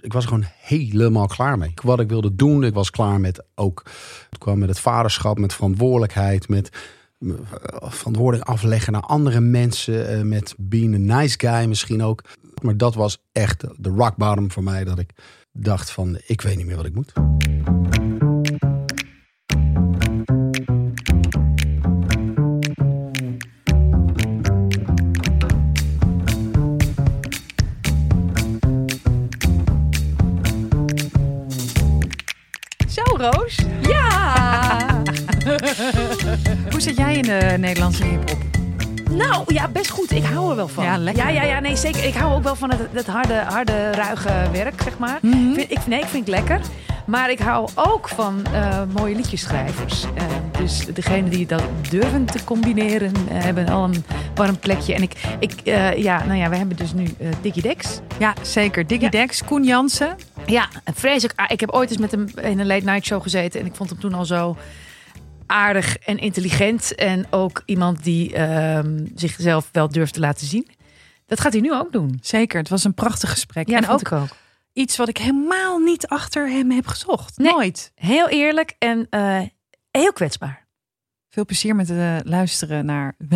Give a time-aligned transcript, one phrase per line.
[0.00, 1.74] ik was gewoon helemaal klaar mee.
[1.82, 3.82] Wat ik wilde doen, ik was klaar met ook.
[4.30, 6.70] Het kwam met het vaderschap, met verantwoordelijkheid, met
[7.20, 7.30] eh,
[7.80, 12.22] verantwoording afleggen naar andere mensen, eh, met being a nice guy misschien ook.
[12.62, 15.10] Maar dat was echt de rock bottom voor mij, dat ik
[15.52, 17.12] dacht van, ik weet niet meer wat ik moet.
[37.68, 38.38] Nederlandse hip-hop?
[39.10, 40.10] nou, ja, best goed.
[40.10, 40.84] Ik hou er wel van.
[40.84, 41.22] Ja, lekker.
[41.22, 42.04] Ja, ja, ja, nee, zeker.
[42.04, 45.18] Ik hou ook wel van het, het harde, harde, ruige werk, zeg maar.
[45.22, 45.54] Mhm.
[45.54, 46.60] Vind, ik, nee, ik vind het lekker.
[47.06, 50.02] Maar ik hou ook van eh, mooie liedjesschrijvers.
[50.14, 50.24] Eh,
[50.58, 54.94] dus degene die dat durven te combineren, eh, hebben al een warm plekje.
[54.94, 55.52] En ik, ik
[55.96, 57.06] ja, nou ja, we hebben dus nu
[57.40, 58.00] Diggy Dex.
[58.18, 58.86] Ja, zeker.
[58.86, 59.10] Diggy Ja.
[59.10, 60.16] Dex, Koen Jansen.
[60.46, 61.38] Ja, vreselijk.
[61.40, 63.60] ah, Ik heb ooit eens met hem in een late night show gezeten.
[63.60, 64.56] En ik vond hem toen al zo
[65.48, 66.94] aardig en intelligent.
[66.94, 70.68] En ook iemand die ehm, zichzelf wel durft te laten zien.
[71.26, 72.18] Dat gaat hij nu ook doen.
[72.22, 73.68] Zeker, het was een prachtig gesprek.
[73.68, 74.28] Ja, en en ook ook, ik ook.
[74.72, 77.38] iets wat ik helemaal niet achter hem heb gezocht.
[77.38, 77.52] Nee.
[77.52, 77.92] Nooit.
[77.94, 79.40] Heel eerlijk en eh,
[79.90, 80.66] heel kwetsbaar.
[81.30, 83.14] Veel plezier met uh, luisteren naar...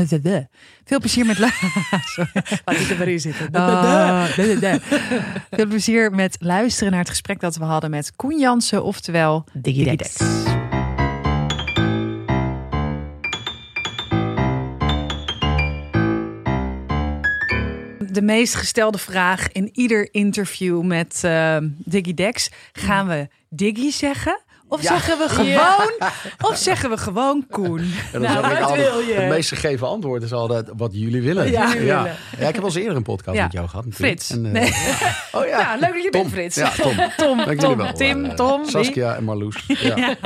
[0.85, 1.39] Veel plezier met...
[2.65, 3.51] Laat ik er maar in zitten.
[3.53, 4.25] Ah,
[5.51, 9.85] Veel plezier met luisteren naar het gesprek dat we hadden met Koen Jansen, oftewel Diggy
[9.85, 10.62] Diggy
[18.13, 22.51] De meest gestelde vraag in ieder interview met eh, Diggy Dex.
[22.73, 24.41] Gaan we Diggy zeggen?
[24.69, 25.93] Of zeggen we gewoon,
[26.51, 27.79] of zeggen we gewoon Koen?
[27.79, 29.13] En dan Nou, wat altijd, wil je?
[29.15, 31.51] Het meest gegeven antwoord is altijd wat jullie willen.
[31.51, 32.03] Ja, jullie ja.
[32.03, 32.17] willen.
[32.39, 33.43] Ja, ik heb al eens eerder een podcast Ja.
[33.43, 33.85] met jou gehad.
[33.85, 34.23] natuurlijk.
[34.23, 34.31] Frits.
[34.39, 34.73] En, eh, Nee.
[35.33, 35.59] Oh ja.
[35.61, 36.21] Ja, leuk dat je Tom.
[36.23, 36.57] bent, Frits.
[36.57, 36.95] Ja, Tom.
[37.27, 37.93] Tom, Dank Tom, wel.
[37.93, 38.61] Tim, Eh, Tom.
[38.63, 38.71] wie?
[38.71, 39.65] Saskia en Marloes.
[39.81, 40.17] Ja.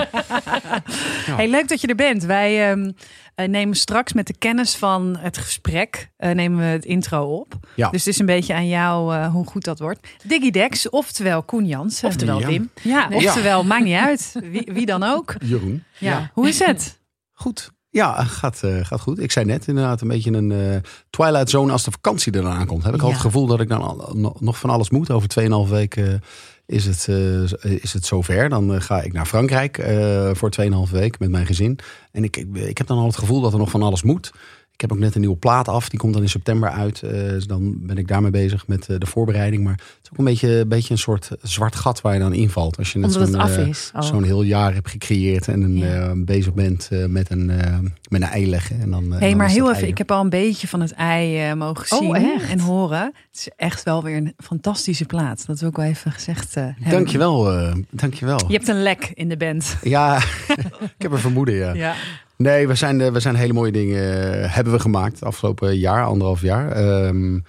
[1.36, 2.24] Hey, leuk dat je er bent.
[2.24, 2.90] Wij ehm,
[3.36, 7.54] eh, nemen straks met de kennis van het gesprek eh, nemen we het intro op.
[7.76, 7.90] Ja.
[7.90, 10.08] Dus het is een beetje aan jou eh, hoe goed dat wordt.
[10.24, 12.08] Diggy Dex, oftewel Koen Jansen.
[12.08, 12.46] Oftewel Ja.
[12.46, 12.70] Wim.
[12.82, 13.16] Ja, Ja.
[13.16, 14.32] oftewel, maakt niet uit.
[14.50, 15.34] Wie, wie dan ook.
[15.44, 15.84] Jeroen.
[15.98, 16.30] Ja.
[16.34, 17.00] Hoe is het?
[17.32, 17.70] Goed.
[17.90, 19.18] Ja, gaat, eh, gaat goed.
[19.18, 20.76] Ik zei net inderdaad een beetje een eh,
[21.10, 22.84] twilight zone als de vakantie eraan aankomt.
[22.84, 25.10] Heb ik al het gevoel dat ik dan al, nog- nog van alles moet.
[25.10, 26.18] Over 2,5 weken eh,
[26.66, 28.48] is, het, eh, is het zover.
[28.48, 31.78] Dan eh, ga ik naar Frankrijk eh, voor 2,5 week met mijn gezin.
[32.10, 34.32] En ik, ik heb dan al het gevoel dat er nog van alles moet.
[34.76, 35.88] Ik heb ook net een nieuwe plaat af.
[35.88, 37.02] Die komt dan in september uit.
[37.02, 39.64] Eh, dus dan ben ik daarmee bezig met eh, de voorbereiding.
[39.64, 42.32] Maar het is ook een beetje, een beetje een soort zwart gat waar je dan
[42.32, 42.76] invalt.
[42.78, 43.90] Als je net zo'n, af eh, is.
[43.94, 44.02] Oh.
[44.02, 45.86] zo'n heel jaar hebt gecreëerd en een, Ja.
[46.08, 47.78] eh, bezig bent eh, met, een, eh,
[48.08, 48.80] met een ei leggen.
[48.80, 49.82] En dan, eh, hey, dan maar heel even.
[49.82, 52.50] ei Ik heb al een beetje van het ei mogen Oh, zien echt?
[52.50, 53.04] en horen.
[53.30, 55.46] Het is echt wel weer een fantastische plaat.
[55.46, 56.76] Dat wil ik wel even gezegd hebben.
[56.90, 58.40] Dankjewel, eh dankjewel.
[58.48, 59.76] Je hebt een lek in de band.
[59.82, 60.16] Ja,
[60.96, 61.72] ik heb een vermoeden, ja.
[61.74, 61.94] Ja.
[62.36, 66.06] Nee, we zijn, eh, we zijn hele mooie dingen eh, hebben we gemaakt afgelopen jaar,
[66.06, 66.70] anderhalf jaar.
[66.72, 67.40] Ehm,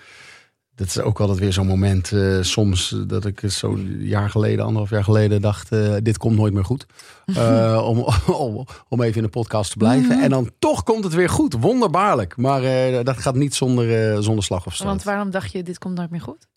[0.76, 4.90] dat is ook altijd weer zo'n moment eh, soms dat ik zo'n jaar geleden, anderhalf
[4.90, 5.70] jaar geleden dacht,
[6.04, 6.86] dit komt nooit meer goed.
[7.84, 10.16] Om, om, om even in de podcast te blijven.
[10.16, 10.24] Mhm.
[10.24, 12.38] En dan toch komt het weer goed, wonderbaarlijk.
[12.38, 12.62] Maar
[13.04, 14.88] dat gaat niet zonder, zonder slag of stoot.
[14.88, 16.48] Want waarom dacht je, dit komt nooit meer goed?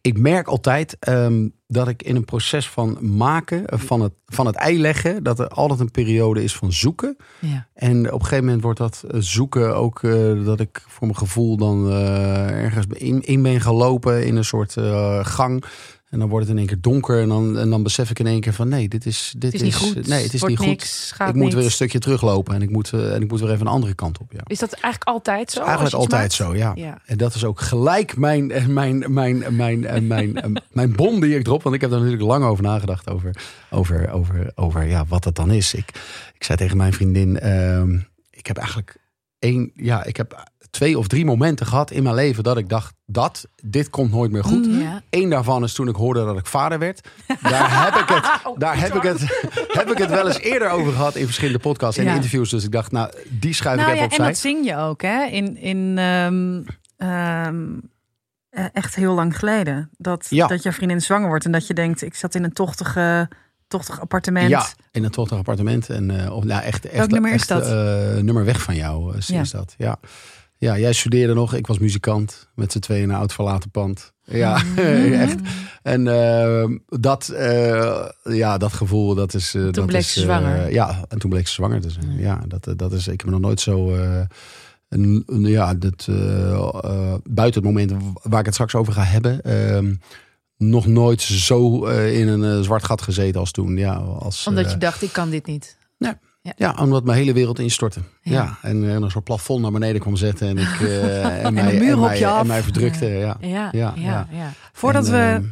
[0.00, 4.46] Ik merk altijd ehm, dat ik in een proces van maken, eh, van het, van
[4.46, 7.16] het ei leggen, dat er altijd een periode is van zoeken.
[7.38, 7.66] Ja.
[7.74, 11.18] En op een gegeven moment wordt dat eh, zoeken ook eh, dat ik voor mijn
[11.18, 14.76] gevoel dan ergens in, in ben gelopen in een soort
[15.22, 15.64] gang.
[16.10, 18.26] En dan wordt het in één keer donker en dan, en dan besef ik in
[18.26, 20.06] één keer van nee, dit is, dit is niet goed.
[20.06, 20.78] Nee, het is Wordt niet goed.
[20.78, 23.50] niks, ik moet weer een stukje teruglopen en ik moet, eh, en ik moet weer
[23.50, 24.32] even een andere kant op.
[24.32, 24.40] Ja.
[24.46, 25.60] Is dat eigenlijk altijd zo?
[25.62, 26.32] Eigenlijk altijd maakt?
[26.32, 26.72] zo, ja.
[26.74, 26.98] Ja.
[27.06, 31.20] En dat is ook gelijk mijn, eh, mijn, mijn, mijn, mijn, mijn, eh, mijn bom
[31.20, 31.62] die ik drop.
[31.62, 33.10] Want ik heb daar natuurlijk lang over nagedacht.
[33.10, 33.36] Over,
[33.70, 35.74] over, over, over ja, wat dat dan is.
[35.74, 35.88] Ik,
[36.34, 37.40] ik zei tegen mijn vriendin.
[37.40, 37.98] ehm,
[38.30, 38.96] ik heb eigenlijk
[39.38, 39.70] één.
[39.74, 42.42] Ja, ik heb twee of drie momenten gehad in mijn leven.
[42.44, 44.66] Dat ik dacht: dat, dit komt nooit meer goed.
[44.70, 45.02] Ja.
[45.10, 47.08] Eén daarvan is toen ik hoorde dat ik vader werd.
[47.42, 49.20] Daar heb ik het, daar heb ik het,
[49.78, 52.14] heb ik het wel eens eerder over gehad in verschillende podcasts en Ja.
[52.14, 52.50] interviews.
[52.50, 54.26] Dus ik dacht, nou, die schuif Nou ik ja, even en opzij.
[54.26, 55.24] dat zing je ook, hè?
[55.24, 56.62] In, in ehm,
[56.96, 57.64] ehm,
[58.50, 59.90] eh, echt heel lang geleden.
[59.96, 60.46] Dat, Ja.
[60.46, 63.28] dat je vriendin zwanger wordt en dat je denkt, ik zat in een tochtige,
[63.68, 64.48] tochtig appartement.
[64.48, 65.88] Ja, in een tochtig appartement.
[65.88, 67.66] En, eh, of, nou, echt, echt, nummer is echt, dat?
[67.66, 69.40] eh, nummer weg van jou is, Ja.
[69.40, 69.74] is dat.
[69.78, 69.98] Ja.
[70.60, 71.54] Ja, jij studeerde nog.
[71.54, 72.48] Ik was muzikant.
[72.54, 74.12] Met z'n tweeën in een oud verlaten pand.
[74.24, 74.62] Ja,
[75.24, 75.36] echt.
[75.82, 79.54] En eh, dat, eh, ja, dat gevoel, dat is...
[79.54, 80.72] eh, dat bleek is, ze zwanger.
[80.72, 82.18] ja, en toen bleek ze zwanger te zijn.
[82.18, 83.08] Ja, dat, dat is...
[83.08, 83.94] Ik heb nog nooit zo...
[83.94, 84.20] eh,
[84.88, 86.06] een, een- ja, dat,
[87.24, 87.92] buiten het moment
[88.22, 89.42] waar ik het straks over ga hebben...
[89.42, 89.94] ehm,
[90.56, 93.76] nog nooit zo in een zwart gat gezeten als toen.
[93.76, 95.76] Ja, als, Omdat je dacht, ik kan dit niet.
[96.56, 98.00] Ja, omdat mijn hele wereld instortte.
[98.22, 98.32] Ja.
[98.32, 98.58] Ja.
[98.62, 100.48] en een soort plafond naar beneden kwam zetten.
[100.48, 102.40] En, ik, eh, en, mij, muur op mij, je af.
[102.40, 103.06] en mij verdrukte.
[103.06, 104.26] Ja, Ja, ja, Ja, ja.
[104.30, 104.52] ja.
[104.72, 105.16] Voordat we...
[105.16, 105.44] ehm,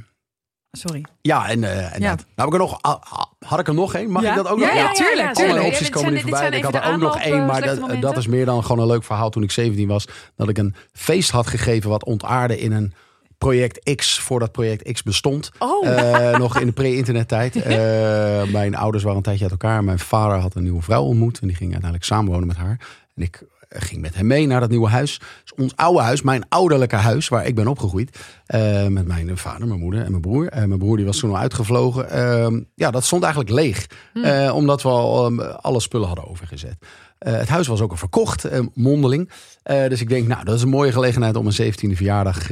[0.71, 1.05] Sorry.
[1.21, 2.09] ja, en, eh, en Ja.
[2.17, 2.27] dat.
[2.35, 4.11] Nou, heb ik er nog, ah, ah, had ik er nog één?
[4.11, 4.31] Mag Ja?
[4.31, 4.75] ik dat ook Ja, nog?
[4.75, 5.65] ja, tuurlijk, ja, tuurlijk.
[5.67, 6.49] opties komen nu voorbij.
[6.51, 9.05] Ik had er ook nog één, maar eh, dat is meer dan gewoon een leuk
[9.05, 9.31] verhaal.
[9.31, 12.93] Toen ik 17 was, dat ik een feest had gegeven wat ontaarde in een
[13.39, 15.51] project X, voordat project X bestond.
[15.59, 17.57] Oh, Eh, nog in de pre-internettijd.
[17.63, 19.85] Eh, mijn ouders waren een tijdje uit elkaar.
[19.85, 21.39] Mijn vader had een nieuwe vrouw ontmoet.
[21.41, 22.81] En die ging uiteindelijk samenwonen met haar.
[23.15, 25.21] En ik eh, ging met hem mee naar dat nieuwe huis.
[25.43, 28.19] Dus ons oude huis, mijn ouderlijke huis, waar ik ben opgegroeid.
[28.89, 30.49] Met mijn vader, mijn moeder en mijn broer.
[30.49, 32.11] En mijn broer die was toen al uitgevlogen.
[32.11, 33.87] Ehm, ja, dat stond eigenlijk leeg.
[34.23, 36.77] Eh, omdat we al alle spullen hadden overgezet.
[37.19, 39.31] Eh, het huis was ook al verkocht, eh, mondeling.
[39.63, 42.49] Eh, dus ik denk, nou, dat is een mooie gelegenheid om een 17e verjaardag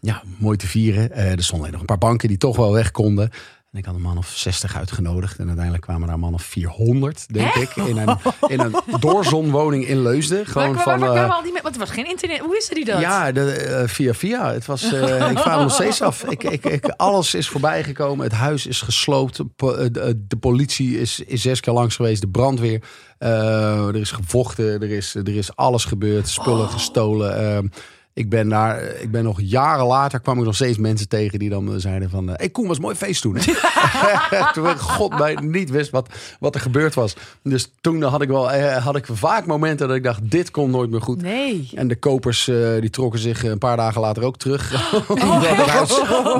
[0.00, 1.12] ja, mooi te vieren.
[1.12, 3.30] Er stonden nog een paar banken die toch wel weg konden.
[3.74, 5.38] En ik had een man of 60 uitgenodigd.
[5.38, 7.60] En uiteindelijk kwamen er een man of 400, denk Hè?
[7.60, 7.76] ik.
[7.76, 8.16] In een,
[8.48, 10.46] in een doorzonwoning in Leusden.
[10.46, 11.00] Gewoon waar, waar, van...
[11.08, 12.38] waar kwamen al die me- Want er was geen internet.
[12.38, 13.00] Hoe wisten die dat?
[13.00, 14.52] ja, de, eh, via via.
[14.52, 16.24] Het was, eh, ik vraag me nog steeds af.
[16.24, 18.24] Ik, ik, ik, alles is voorbij gekomen.
[18.24, 19.40] Het huis is gesloopt.
[19.56, 22.20] Po- eh, De, de politie is, is zes keer langs geweest.
[22.20, 22.82] De brandweer.
[23.18, 24.82] Eh, er is gevochten.
[24.82, 26.28] Er is, er is alles gebeurd.
[26.28, 27.72] Spullen gestolen.
[28.14, 31.38] Eh, ik ben daar, ik ben nog jaren later kwam ik nog steeds mensen tegen
[31.38, 33.36] die dan eh, zeiden van, hé hey Koen, was mooi feest toen.
[34.54, 36.08] Toen ik god mij niet wist wat,
[36.40, 37.16] wat er gebeurd was.
[37.42, 40.70] Dus toen had ik wel, eh, had ik vaak momenten dat ik dacht, dit komt
[40.72, 41.22] nooit meer goed.
[41.22, 41.70] Nee.
[41.74, 44.92] En de kopers eh, die trokken zich een paar dagen later ook terug.
[45.08, 45.98] Omdat het huis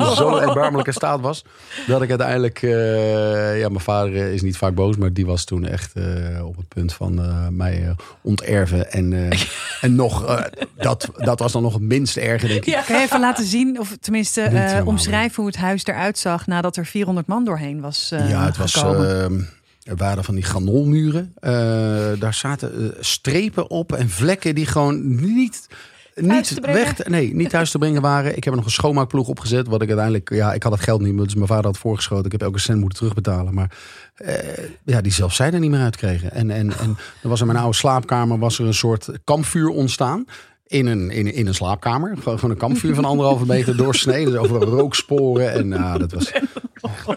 [0.08, 1.44] in zo'n erbarmelijke staat was.
[1.86, 2.62] Dat ik uiteindelijk...
[2.62, 4.96] eh, ja, mijn vader eh, is niet vaak boos.
[4.96, 7.90] Maar die was toen echt eh, op het punt van eh, mij eh,
[8.22, 8.92] onterven.
[8.92, 9.40] En, eh,
[9.80, 10.26] en nog...
[10.26, 10.44] eh,
[10.76, 12.82] dat, dat was dan nog het minst erge, denk ik.
[12.87, 16.76] Kan je even laten zien, of tenminste eh, omschrijven hoe het huis eruit zag nadat
[16.76, 18.75] er 400 man doorheen was eh, ja, het was...
[18.75, 19.22] gekomen?
[19.22, 19.40] ehm,
[19.82, 21.32] er waren van die granolmuren.
[21.40, 21.52] Eh,
[22.19, 25.66] daar zaten strepen op en vlekken die gewoon niet...
[26.16, 28.37] Niet weg, te- nee, niet thuis te brengen waren.
[28.37, 29.67] Ik heb er nog een schoonmaakploeg opgezet.
[29.67, 32.25] Wat ik uiteindelijk, ja, ik had het geld niet, dus mijn vader had voorgeschoten.
[32.25, 33.55] Ik heb elke cent moeten terugbetalen.
[33.55, 33.70] Maar
[34.14, 34.34] eh,
[34.84, 36.32] ja, die zelfs zij er niet meer uitkregen.
[36.32, 40.25] En, en, en er was in mijn oude slaapkamer was er een soort kampvuur ontstaan.
[40.66, 42.16] In een, in, in een slaapkamer.
[42.22, 44.32] Gewoon, een kampvuur van anderhalve meter doorsneden.
[44.32, 45.52] Dus over rooksporen.
[45.52, 46.32] En nou, dat was.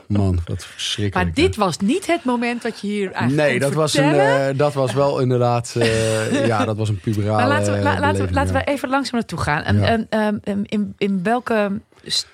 [0.07, 1.25] Man, wat verschrikkelijk.
[1.25, 4.45] Maar dit was niet het moment dat je hier eigenlijk Nee, dat was, een, eh,
[4.57, 5.75] dat was wel inderdaad.
[5.79, 7.37] eh, ja, dat was een puberale.
[7.37, 9.63] Maar laten we, la- laten, we, laten we even langzaam naartoe gaan.
[9.63, 9.85] En, Ja.
[9.85, 10.07] en,
[10.43, 11.71] ehm, in, in welke...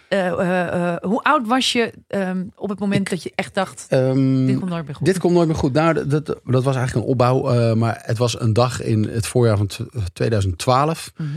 [0.08, 3.86] eh, eh, eh, hoe oud was je ehm, op het moment dat je echt dacht...
[3.90, 5.06] Ehm, dit komt nooit meer goed?
[5.06, 5.74] Dit komt nooit meer goed.
[5.74, 7.76] Nou, dat, dat, was eigenlijk een opbouw.
[7.76, 9.82] maar het was een dag in het voorjaar van tw-
[10.14, 11.12] 2012.
[11.18, 11.30] Mhm.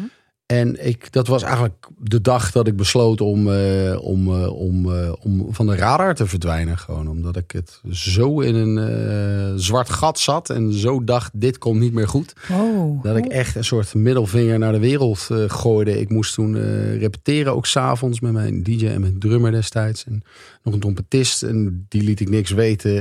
[0.46, 4.92] En ik, dat was eigenlijk de dag dat ik besloot om, eh, om, eh, om,
[4.92, 6.78] eh, om van de radar te verdwijnen.
[6.78, 10.50] Gewoon omdat ik het zo in een zwart gat zat.
[10.50, 12.32] En zo dacht, dit komt niet meer goed.
[12.52, 13.02] Oh.
[13.02, 16.00] Dat ik echt een soort middelvinger naar de wereld gooide.
[16.00, 16.54] Ik moest toen
[16.98, 20.04] repeteren, ook s'avonds met mijn DJ en mijn drummer destijds.
[20.04, 20.22] En
[20.62, 21.42] nog een trompetist.
[21.42, 22.94] En die liet ik niks weten.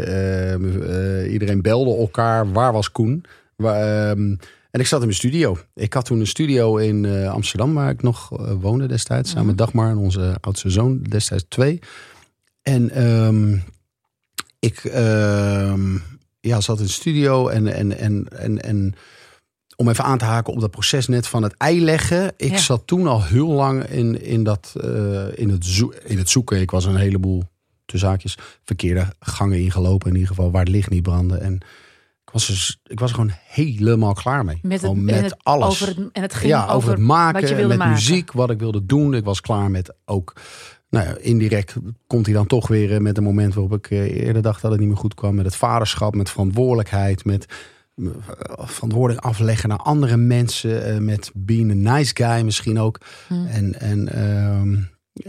[1.31, 2.51] Iedereen belde elkaar.
[2.51, 3.25] Waar was Koen?
[3.55, 4.35] Waar, ehm,
[4.75, 5.57] en ik zat in mijn studio.
[5.73, 9.29] Ik had toen een studio in eh, Amsterdam, waar ik nog eh, woonde destijds.
[9.29, 11.79] Samen met Dagmar en onze oudste zoon, destijds twee.
[12.61, 13.57] En ehm,
[14.59, 15.95] ik ehm,
[16.39, 18.93] ja, zat in de studio en, en, en, en, en
[19.75, 22.33] om even aan te haken op dat proces net van het ei leggen.
[22.37, 22.57] Ik Ja.
[22.57, 26.59] zat toen al heel lang in, in, dat, eh, in, het zo- in het zoeken.
[26.61, 27.43] Ik was een heleboel,
[27.85, 30.07] tussen haakjes, verkeerde gangen ingelopen.
[30.07, 31.37] In ieder geval waar het licht niet brandde.
[31.37, 31.59] En
[32.35, 34.59] was, dus, ik was er gewoon helemaal klaar mee.
[34.61, 35.67] Met, het, Gewoon en met het- alles.
[35.67, 37.93] Over het, en het ging ja, over, het maken, wat je wilde met maken.
[37.93, 39.13] muziek, wat ik wilde doen.
[39.13, 40.33] Ik was klaar met ook,
[40.89, 41.75] nou ja, indirect
[42.07, 44.71] komt hij dan toch weer eh, met een moment waarop ik eh, eerder dacht dat
[44.71, 45.35] het niet meer goed kwam.
[45.35, 47.45] Met het vaderschap, met verantwoordelijkheid, met
[47.95, 48.05] eh,
[48.57, 52.97] verantwoording afleggen naar andere mensen, met being a nice guy misschien ook.
[53.27, 53.45] Hm.
[53.45, 54.75] En, en, ehm,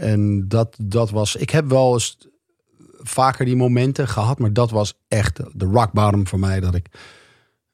[0.07, 2.17] en dat, dat was, ik heb wel eens
[3.01, 6.59] vaker die momenten gehad, maar dat was echt de rock bottom voor mij.
[6.59, 6.87] Dat ik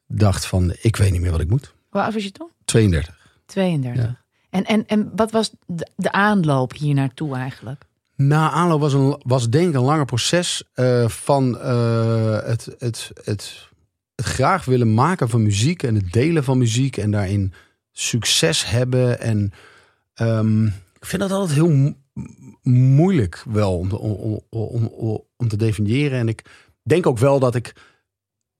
[0.06, 1.74] dacht van, ik weet niet meer wat ik moet.
[1.88, 2.50] Hoe oud was je toen?
[2.64, 3.16] 32.
[3.46, 4.04] 32.
[4.04, 4.22] Ja.
[4.50, 7.84] En, en, en wat was de, de aanloop hier naartoe eigenlijk?
[8.16, 13.10] Na aanloop was, een, was denk ik een langer proces eh, van eh, het, het,
[13.14, 13.68] het,
[14.14, 17.52] het graag willen maken van muziek en het delen van muziek en daarin
[17.92, 19.20] succes hebben.
[19.20, 19.52] En
[20.14, 21.94] ehm, ik vind dat altijd heel
[22.62, 26.18] moeilijk wel om, om, om, om, om te definiëren.
[26.18, 26.44] En ik
[26.82, 27.76] denk ook wel dat ik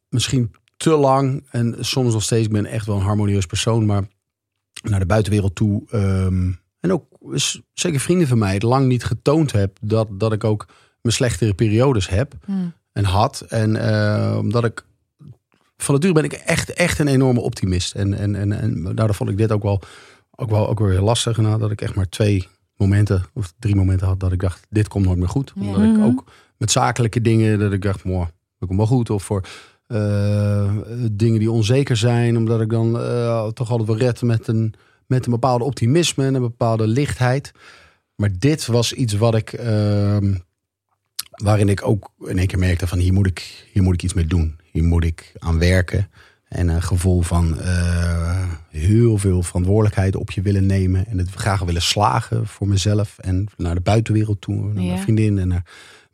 [0.08, 4.04] misschien te lang en soms nog steeds, ik ben echt wel een harmonieus persoon, maar
[4.82, 5.82] naar de buitenwereld toe.
[5.90, 7.06] ehm, en ook
[7.72, 10.66] zeker vrienden van mij het lang niet getoond heb dat, dat ik ook
[11.02, 12.72] mijn slechtere periodes heb Hmm.
[12.92, 13.40] en had.
[13.40, 14.84] En eh, omdat ik
[15.76, 17.94] van nature ben ik echt, echt een enorme optimist.
[17.94, 19.80] En, en, en, en daardoor vond ik dit ook wel,
[20.30, 21.36] ook wel, ook weer lastig.
[21.36, 24.88] Nou, dat ik echt maar twee momenten of drie momenten had dat ik dacht, dit
[24.88, 25.52] komt nooit meer goed.
[25.54, 25.66] Ja.
[25.66, 26.02] Omdat ik Mhm.
[26.02, 26.24] ook
[26.56, 28.26] met zakelijke dingen dat ik dacht, mooi,
[28.58, 29.10] dat komt wel goed.
[29.10, 29.44] Of voor
[29.86, 30.72] eh,
[31.12, 34.74] dingen die onzeker zijn, omdat ik dan eh, toch altijd wel red met een,
[35.06, 37.52] met een bepaalde optimisme en een bepaalde lichtheid.
[38.16, 40.34] Maar dit was iets wat ik, ehm,
[41.30, 44.14] waarin ik ook in één keer merkte van hier moet ik, hier moet ik iets
[44.14, 44.56] mee doen.
[44.72, 46.08] Hier moet ik aan werken.
[46.54, 51.06] En een gevoel van eh, heel veel verantwoordelijkheid op je willen nemen.
[51.06, 53.18] En het graag willen slagen voor mezelf.
[53.18, 54.72] En naar de buitenwereld toe.
[54.72, 54.88] Naar Ja.
[54.90, 55.64] mijn vriendin en naar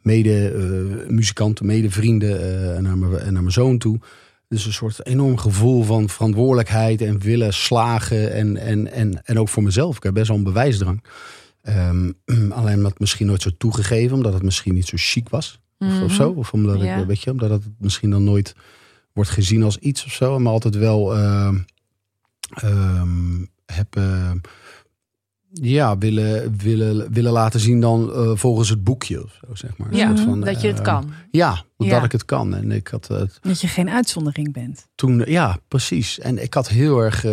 [0.02, 2.40] mede-muzikanten, mede-vrienden.
[2.40, 3.98] eh, en, naar mijn, en naar mijn zoon toe.
[4.48, 8.32] Dus een soort enorm gevoel van verantwoordelijkheid en willen slagen.
[8.32, 9.96] En, en, en, en ook voor mezelf.
[9.96, 11.04] Ik heb best wel een bewijsdrang.
[11.62, 12.10] Ehm,
[12.50, 15.60] alleen dat misschien nooit zo toegegeven, omdat het misschien niet zo chic was.
[15.78, 16.14] Of, of Mhm.
[16.14, 16.30] zo.
[16.30, 16.96] Of omdat, Ja.
[16.96, 18.54] ik, weet je, omdat het misschien dan nooit
[19.12, 20.38] wordt gezien als iets of zo.
[20.38, 21.58] Maar altijd wel ehm,
[22.54, 24.36] ehm, heb ehm,
[25.52, 29.94] ja, willen, willen, willen laten zien dan eh, volgens het boekje of zo, zeg maar.
[29.94, 31.12] Ja, soort van, dat je het ehm, kan.
[31.30, 32.04] Ja, dat Ja.
[32.04, 32.54] ik het kan.
[32.54, 34.86] En ik had het Dat je geen uitzondering bent.
[34.94, 36.18] toen, ja, precies.
[36.18, 37.24] En ik had heel erg.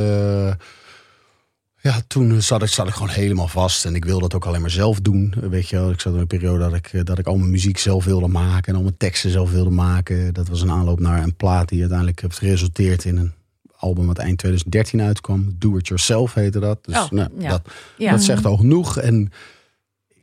[1.88, 3.86] Ja, toen zat ik, zat ik gewoon helemaal vast.
[3.86, 5.34] En ik wilde dat ook alleen maar zelf doen.
[5.50, 7.52] Weet je wel, ik zat in een periode dat ik, eh, dat ik al mijn
[7.52, 8.70] muziek zelf wilde maken.
[8.72, 10.34] En al mijn teksten zelf wilde maken.
[10.34, 13.32] Dat was een aanloop naar een plaat die uiteindelijk heeft geresulteerd in een
[13.78, 15.56] album wat eind 2013 uitkwam.
[15.60, 16.86] Do It Yourself heette dat.
[16.86, 17.50] Dus Oh, nou, ja.
[17.50, 17.62] dat,
[17.98, 18.12] Ja.
[18.12, 18.98] dat zegt al genoeg.
[18.98, 19.32] En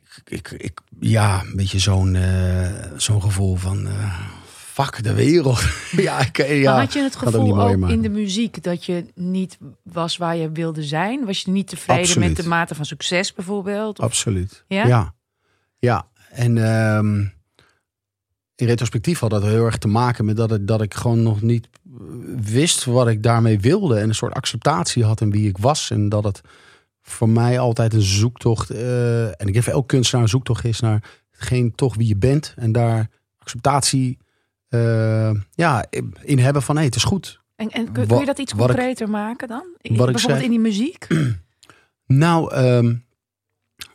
[0.05, 3.87] ik, ik, ik- ja, een beetje zo'n eh, zo'n gevoel van.
[3.87, 4.19] eh,
[4.83, 5.59] fuck de wereld.
[5.91, 6.71] ja, ik, ja.
[6.71, 10.35] maar had je het ook gevoel ook in de muziek dat je niet was waar
[10.35, 11.25] je wilde zijn?
[11.25, 12.27] Was je niet tevreden Absoluut.
[12.27, 13.99] met de mate van succes bijvoorbeeld?
[13.99, 14.63] Of- Absoluut.
[14.67, 14.87] Ja?
[14.87, 15.13] Ja.
[15.77, 16.07] Ja.
[16.31, 17.19] En ehm,
[18.55, 21.41] in retrospectief had dat heel erg te maken met dat ik, dat ik gewoon nog
[21.41, 21.91] niet eh,
[22.41, 23.97] wist wat ik daarmee wilde.
[23.99, 25.91] En een soort acceptatie had in wie ik was.
[25.91, 26.41] En dat het
[27.01, 28.69] voor mij altijd een zoektocht.
[28.69, 32.53] eh, en ik denk elk kunstenaar een zoektocht is naar geen toch wie je bent.
[32.57, 34.17] En daar acceptatie
[34.75, 35.85] eh, ja,
[36.21, 37.41] in hebben van hé, het is goed.
[37.55, 39.63] En, en kun, je dat iets wat ik- concreter maken dan?
[39.81, 40.43] In- bijvoorbeeld zei.
[40.43, 41.07] in die muziek?
[42.07, 42.95] Nou, ehm,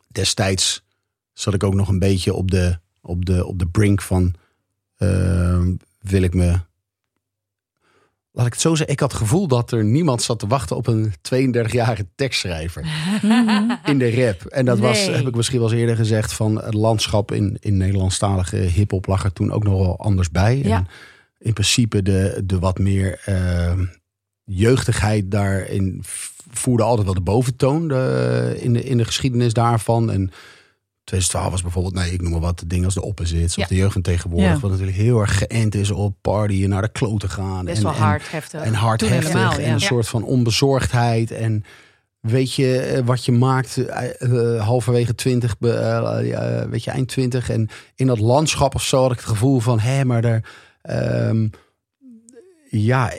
[0.08, 0.84] destijds
[1.32, 4.34] zat ik ook nog een beetje op de, op de, op de brink van
[4.96, 6.58] ehm, wil ik me.
[8.32, 8.94] Laat ik het zo zeggen.
[8.94, 12.84] Ik had het gevoel dat er niemand zat te wachten op een 32-jarige tekstschrijver
[13.84, 14.44] in de rap.
[14.44, 17.76] En dat was, heb ik misschien wel eens eerder gezegd, van het landschap in, in
[17.76, 20.60] Nederlandstalige hip-hop lag er toen ook nog wel anders bij.
[20.64, 20.76] Ja.
[20.76, 20.86] En
[21.38, 23.84] in principe de, de wat meer ehm,
[24.44, 25.98] jeugdigheid daarin
[26.50, 30.10] voerde altijd wel de boventoon de, in, de, in de geschiedenis daarvan.
[30.10, 30.30] En
[31.10, 33.62] 2012 was bijvoorbeeld, nee, ik noem maar wat, de dingen als de opposites Ja.
[33.62, 34.48] of de jeugd tegenwoordig.
[34.52, 34.58] Ja.
[34.58, 37.64] Wat natuurlijk heel erg geënt is op partyen, naar de kloten gaan.
[37.64, 38.62] Best en, wel en- hard, heftig.
[38.62, 39.32] en hard Toen heftig.
[39.32, 41.30] helemaal, En een soort van onbezorgdheid.
[41.30, 41.64] En
[42.20, 47.08] weet je eh, wat je maakt eh, halverwege 20, be- eh, ja, weet je, eind
[47.08, 47.50] 20.
[47.50, 50.44] En in dat landschap of zo had ik het gevoel van, hé, maar daar...
[50.82, 51.48] ehm,
[52.70, 53.12] ja,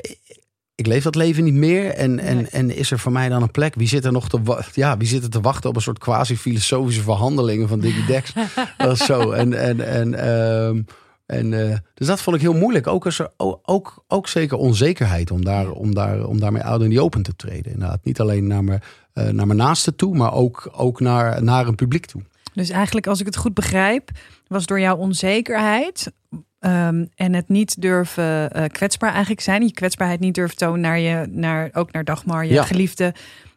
[0.82, 1.90] ik leef dat leven niet meer.
[1.90, 2.48] En, en, Nee.
[2.48, 3.76] en is er voor mij dan een plek?
[3.76, 4.40] Wie zit er nog te,
[4.74, 8.34] ja, wie zit er te wachten op een soort quasi-filosofische verhandelingen van Diggy Dex?
[8.90, 9.32] of zo.
[9.32, 10.82] En, en, en, ehm,
[11.26, 12.88] en, eh, dus dat vond ik heel moeilijk.
[12.88, 13.30] Ook, als er,
[13.66, 17.36] ook, ook, zeker onzekerheid om, daar, om, daar, om daarmee out in die open te
[17.36, 17.72] treden.
[17.72, 18.00] Inderdaad.
[18.04, 18.82] Niet alleen naar mijn,
[19.14, 22.22] eh, naar mijn naasten toe, maar ook, ook naar, naar een publiek toe.
[22.54, 24.10] Dus eigenlijk, als ik het goed begrijp,
[24.48, 26.12] was door jouw onzekerheid
[26.60, 31.00] ehm, en het niet durven eh, kwetsbaar eigenlijk zijn, je kwetsbaarheid niet durven tonen naar
[31.00, 32.64] je, naar, ook naar Dagmar, je Ja.
[32.64, 33.14] geliefde,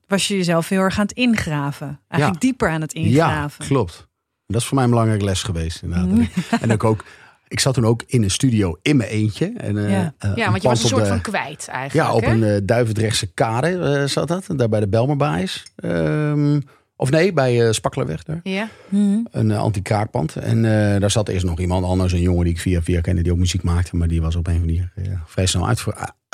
[0.07, 2.01] was je jezelf heel erg aan het ingraven.
[2.09, 3.65] Eigenlijk dieper aan het ingraven.
[3.65, 4.09] Ja, klopt.
[4.47, 5.83] Dat is voor mij een belangrijke les geweest.
[5.83, 6.09] Inderdaad.
[6.09, 6.25] Mhm.
[6.61, 7.05] En ook, ook,
[7.49, 9.53] ik zat toen ook in een studio in mijn eentje.
[9.57, 10.15] En, eh, Ja.
[10.19, 12.09] eh, ja, want je was een soort de- van kwijt eigenlijk.
[12.09, 12.31] Ja, op hè?
[12.57, 14.45] een Duivendrechtse kade eh, zat dat.
[14.49, 15.63] Daar bij de Belmerbaais.
[15.77, 16.61] Ehm,
[17.05, 18.41] of nee, bij eh Spakkelerweg daar.
[18.43, 18.69] Ja.
[18.89, 19.19] Mhm.
[19.31, 20.37] Een uh, anti-kaartpand.
[20.37, 23.23] En eh, daar zat eerst nog iemand anders, een jongen die ik via via kende,
[23.23, 23.97] die ook muziek maakte.
[23.97, 25.85] Maar die was op een van die eh, vrij snel uit,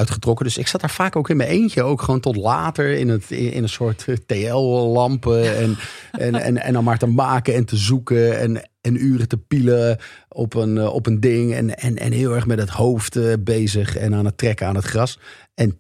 [0.01, 0.45] uitgetrokken.
[0.45, 1.83] Dus ik zat daar vaak ook in mijn eentje.
[1.83, 5.57] Ook gewoon tot later in, het, in, in een soort eh, TL-lampen.
[5.57, 5.77] En,
[6.27, 8.39] en, en, en dan maar te maken en te zoeken.
[8.39, 9.99] En, en uren te pielen
[10.29, 11.55] op een, eh, op een ding.
[11.55, 14.77] En, en, en heel erg met het hoofd eh, bezig en aan het trekken aan
[14.77, 15.19] het gras.
[15.55, 15.79] En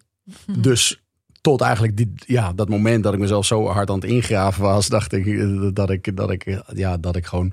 [0.58, 1.02] dus
[1.40, 4.88] tot eigenlijk die, ja, dat moment dat ik mezelf zo hard aan het ingraven was,
[4.98, 7.52] dacht ik eh, dat ik, dat ik, eh, ja, dat ik gewoon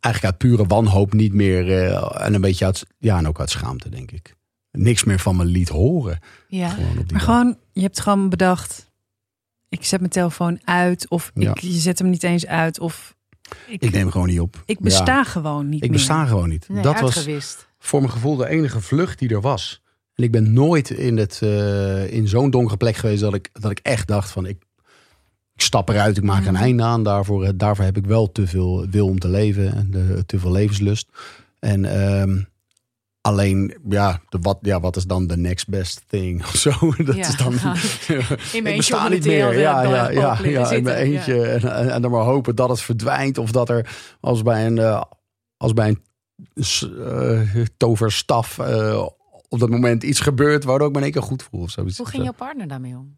[0.00, 3.50] eigenlijk uit pure wanhoop niet meer eh, en een beetje uit, ja, en ook uit
[3.50, 4.34] schaamte, denk ik.
[4.70, 6.18] Niks meer van me liet horen.
[6.48, 6.68] Ja.
[6.68, 7.24] Gewoon Maar dag.
[7.24, 8.90] gewoon, je hebt gewoon bedacht,
[9.68, 11.50] ik zet mijn telefoon uit of Ja.
[11.50, 13.16] ik, je zet hem niet eens uit of
[13.66, 14.62] ik, Ik neem hem gewoon niet op.
[14.66, 15.98] ik besta Ja, gewoon niet ik meer.
[15.98, 16.68] besta gewoon niet.
[16.68, 17.26] Nee, dat was
[17.78, 19.81] voor mijn gevoel de enige vlucht die er was.
[20.22, 23.70] En ik ben nooit in, het, eh, in zo'n donkere plek geweest dat ik, dat
[23.70, 24.56] ik echt dacht van ik,
[25.54, 26.62] ik stap eruit, ik maak een Mhm.
[26.62, 27.02] einde aan.
[27.04, 30.38] Daarvoor, eh, daarvoor heb ik wel te veel wil om te leven en de, te
[30.38, 31.08] veel levenslust.
[31.58, 32.42] En ehm,
[33.20, 36.70] alleen, ja, de, wat, ja, wat is dan de next best thing of zo?
[37.04, 37.28] Dat Ja.
[37.28, 37.52] is dan...
[38.52, 39.58] In ik besta niet meer.
[39.58, 41.42] Ja, ja, ja, ja, in mijn eentje.
[41.42, 43.38] En, en, en dan maar hopen dat het verdwijnt.
[43.38, 45.02] Of dat er als bij een, eh,
[45.56, 46.02] als bij een
[47.76, 49.06] toverstaf eh,
[49.52, 51.60] op dat moment iets gebeurt waardoor ik me in één keer goed voel.
[51.62, 51.96] Of zoiets.
[51.98, 53.16] Hoe ging jouw partner daarmee om?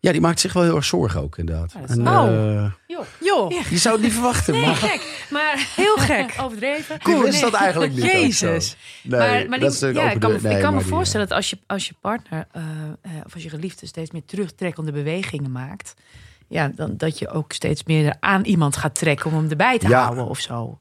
[0.00, 1.72] Ja, die maakt zich wel heel erg zorgen ook inderdaad.
[1.72, 2.26] Ja, is- En, Oh.
[2.64, 3.60] eh, Joh, Joh, Ja.
[3.70, 5.26] je zou het niet verwachten, maar gek.
[5.30, 6.34] Maar heel gek.
[6.44, 6.94] overdreven.
[6.94, 8.02] ik wist dat eigenlijk niet.
[8.04, 8.76] Jezus.
[9.02, 10.80] Nee, maar maar die- dat is natuurlijk ja, ik kan, me- nee, ik kan me
[10.80, 12.62] voorstellen dat als je, als je partner eh,
[13.02, 15.94] eh, of als je geliefde steeds meer terugtrekkende bewegingen maakt,
[16.48, 19.88] ja, dan dat je ook steeds meer aan iemand gaat trekken om hem erbij te
[19.88, 20.02] Ja.
[20.02, 20.78] houden of zo.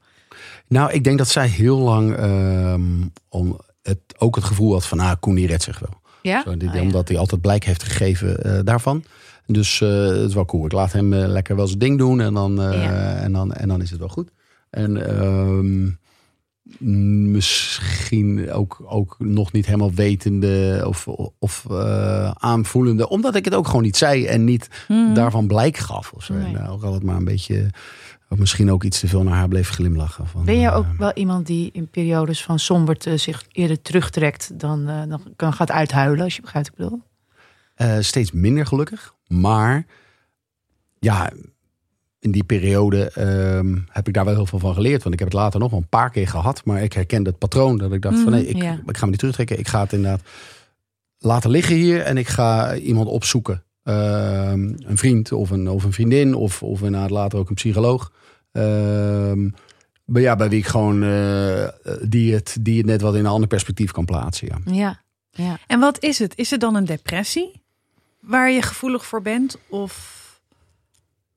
[0.68, 5.00] Nou, ik denk dat zij heel lang ehm, om het, ook het gevoel had van,
[5.00, 6.02] ah, Koen die redt zich wel.
[6.22, 6.42] Ja?
[6.44, 6.82] Zo, Oh, ja.
[6.82, 9.04] Omdat hij altijd blijk heeft gegeven eh, daarvan.
[9.46, 10.66] Dus eh, het is wel cool.
[10.66, 13.16] Ik laat hem eh, lekker wel zijn ding doen en dan, Ja.
[13.16, 14.32] en dan, en dan is het wel goed.
[14.70, 15.90] En ehm,
[17.32, 21.08] misschien ook, ook nog niet helemaal wetende of,
[21.40, 21.66] of
[22.34, 23.10] aanvoelende.
[23.10, 25.14] Omdat ik het ook gewoon niet zei en niet Mhm.
[25.14, 26.12] daarvan blijk gaf.
[26.12, 26.34] Of zo.
[26.34, 26.58] Nee.
[26.58, 27.70] Eh, ook altijd maar een beetje,
[28.34, 30.28] of misschien ook iets te veel naar haar bleef glimlachen.
[30.28, 34.60] Van, Ben je eh, ook wel iemand die in periodes van somberte zich eerder terugtrekt
[34.60, 37.04] dan, eh, dan kan gaat uithuilen, als je begrijpt wat ik bedoel?
[37.76, 39.14] Eh, steeds minder gelukkig.
[39.28, 39.86] Maar
[41.00, 41.32] ja,
[42.20, 45.04] in die periode ehm, heb ik daar wel heel veel van geleerd.
[45.04, 46.66] Want ik heb het later nog wel een paar keer gehad.
[46.66, 47.78] Maar ik herkende het patroon.
[47.78, 48.80] Dat ik dacht van Mhm, nee, ik, ja.
[48.86, 49.60] ik ga me niet terugtrekken.
[49.60, 50.22] Ik ga het inderdaad
[51.18, 52.02] laten liggen hier.
[52.02, 53.64] En ik ga iemand opzoeken.
[53.84, 56.36] Ehm, een vriend of een, of een vriendin.
[56.36, 58.12] Of, of inderdaad later ook een psycholoog.
[58.54, 59.50] Ehm,
[60.06, 61.68] maar ja, bij wie ik gewoon eh,
[62.02, 64.48] die, het, die het net wat in een ander perspectief kan plaatsen.
[64.48, 64.74] Ja.
[64.74, 65.00] Ja.
[65.32, 65.58] ja.
[65.68, 66.34] En wat is het?
[66.36, 67.62] Is het dan een depressie
[68.20, 69.58] waar je gevoelig voor bent?
[69.70, 70.22] Of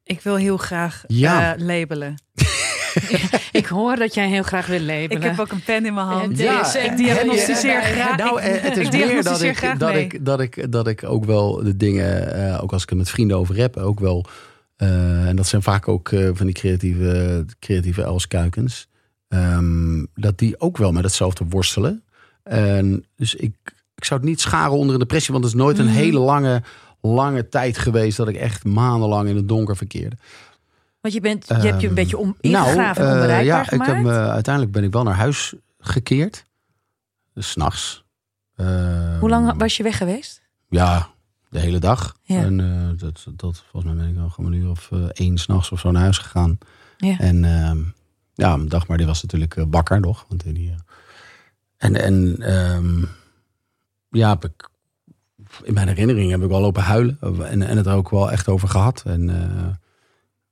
[0.05, 1.55] ik wil heel graag Ja.
[1.55, 2.14] eh, labelen.
[3.53, 5.17] Ik hoor dat jij heel graag wil leven.
[5.17, 6.38] Ik heb ook een pen in mijn hand.
[6.38, 8.17] Ja, Dus en- ik diagnosticeer graag.
[8.17, 11.05] Nou, ik, eh, het is meer dat ik, graag dat, ik, dat, ik, dat ik
[11.05, 14.27] ook wel de dingen, eh, ook als ik het met vrienden over heb, ook wel.
[14.77, 18.89] Eh, en dat zijn vaak ook eh, van die creatieve, creatieve elskuikens.
[19.29, 22.03] ehm, dat die ook wel met hetzelfde worstelen.
[22.43, 23.55] En dus ik,
[23.95, 25.95] ik zou het niet scharen onder een depressie, want het is nooit een Mhm.
[25.95, 26.62] hele lange,
[27.01, 30.17] lange tijd geweest dat ik echt maandenlang in het donker verkeerde.
[31.01, 33.73] Want je, bent, je hebt je een Ehm, beetje om, ingegraven en eh, onbereikbaar ja,
[33.73, 36.45] ik heb, uiteindelijk ben ik wel naar huis gekeerd.
[37.35, 38.05] Dus 's nachts.
[38.57, 40.43] Ehm, Hoe lang was je weg geweest?
[40.69, 41.09] Ja,
[41.49, 42.17] de hele dag.
[42.23, 42.43] Ja.
[42.43, 45.39] En eh, dat, dat, volgens mij ben ik al gewoon een uur of eh, één
[45.39, 46.59] s'nachts of zo naar huis gegaan.
[46.97, 47.19] Ja.
[47.19, 47.79] En ehm,
[48.37, 50.25] ja, een dag maar die was natuurlijk eh, wakker nog.
[50.29, 50.77] Want die, eh,
[51.77, 53.05] en en ehm,
[54.11, 54.69] ja, heb ik,
[55.63, 57.19] in mijn herinnering heb ik wel lopen huilen.
[57.21, 59.03] En, en het er ook wel echt over gehad.
[59.07, 59.69] En eh,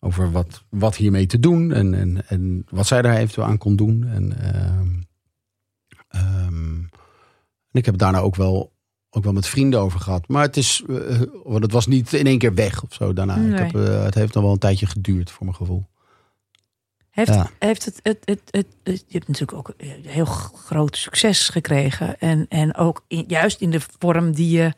[0.00, 1.72] over wat, wat hiermee te doen.
[1.72, 4.04] En, en, en wat zij daar eventueel aan kon doen.
[4.04, 5.02] En, ehm,
[7.72, 8.73] ik heb daarna ook wel,
[9.16, 10.29] ook wel met vrienden over gehad.
[10.29, 10.83] Maar het is,
[11.44, 13.37] want het was niet in één keer weg of zo daarna.
[13.37, 13.53] Nee.
[13.53, 15.87] Ik heb, eh, het heeft nog wel een tijdje geduurd voor mijn gevoel.
[17.11, 17.50] Heeft, Ja.
[17.59, 22.18] heeft het, het, het, het, je hebt natuurlijk ook heel groot succes gekregen.
[22.20, 24.72] En, en ook in, juist in de vorm die, je,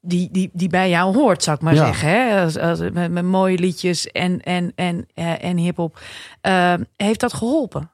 [0.00, 1.84] die, die, die bij jou hoort, zou ik maar Ja.
[1.86, 2.08] zeggen.
[2.08, 2.42] Hè?
[2.42, 6.00] Als, als, met, met mooie liedjes en, en, en, eh, en hip-hop.
[6.40, 7.90] Eh, heeft dat geholpen?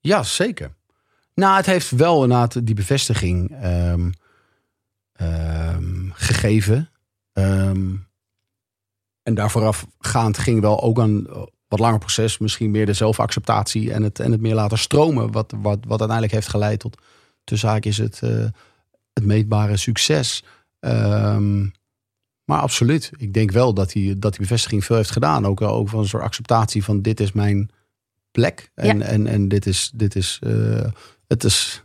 [0.00, 0.74] Ja, zeker.
[1.34, 4.10] Nou, het heeft wel inderdaad die bevestiging ehm,
[5.22, 6.90] ehm, gegeven.
[7.32, 7.94] Ehm,
[9.22, 11.28] en daar voorafgaand ging wel ook een
[11.72, 12.38] wat langer proces.
[12.38, 15.32] Misschien meer de zelfacceptatie en het, en het meer laten stromen.
[15.32, 16.98] Wat, wat, wat uiteindelijk heeft geleid tot,
[17.44, 18.44] tussen haakjes, het, eh,
[19.12, 20.44] het meetbare succes.
[20.80, 21.66] Ehm,
[22.44, 23.10] maar absoluut.
[23.16, 25.46] Ik denk wel dat die, dat die bevestiging veel heeft gedaan.
[25.46, 27.70] Ook, ook van een soort acceptatie van dit is mijn
[28.30, 28.70] plek.
[28.74, 30.90] En, en, en dit is, dit is, eh,
[31.26, 31.81] het is,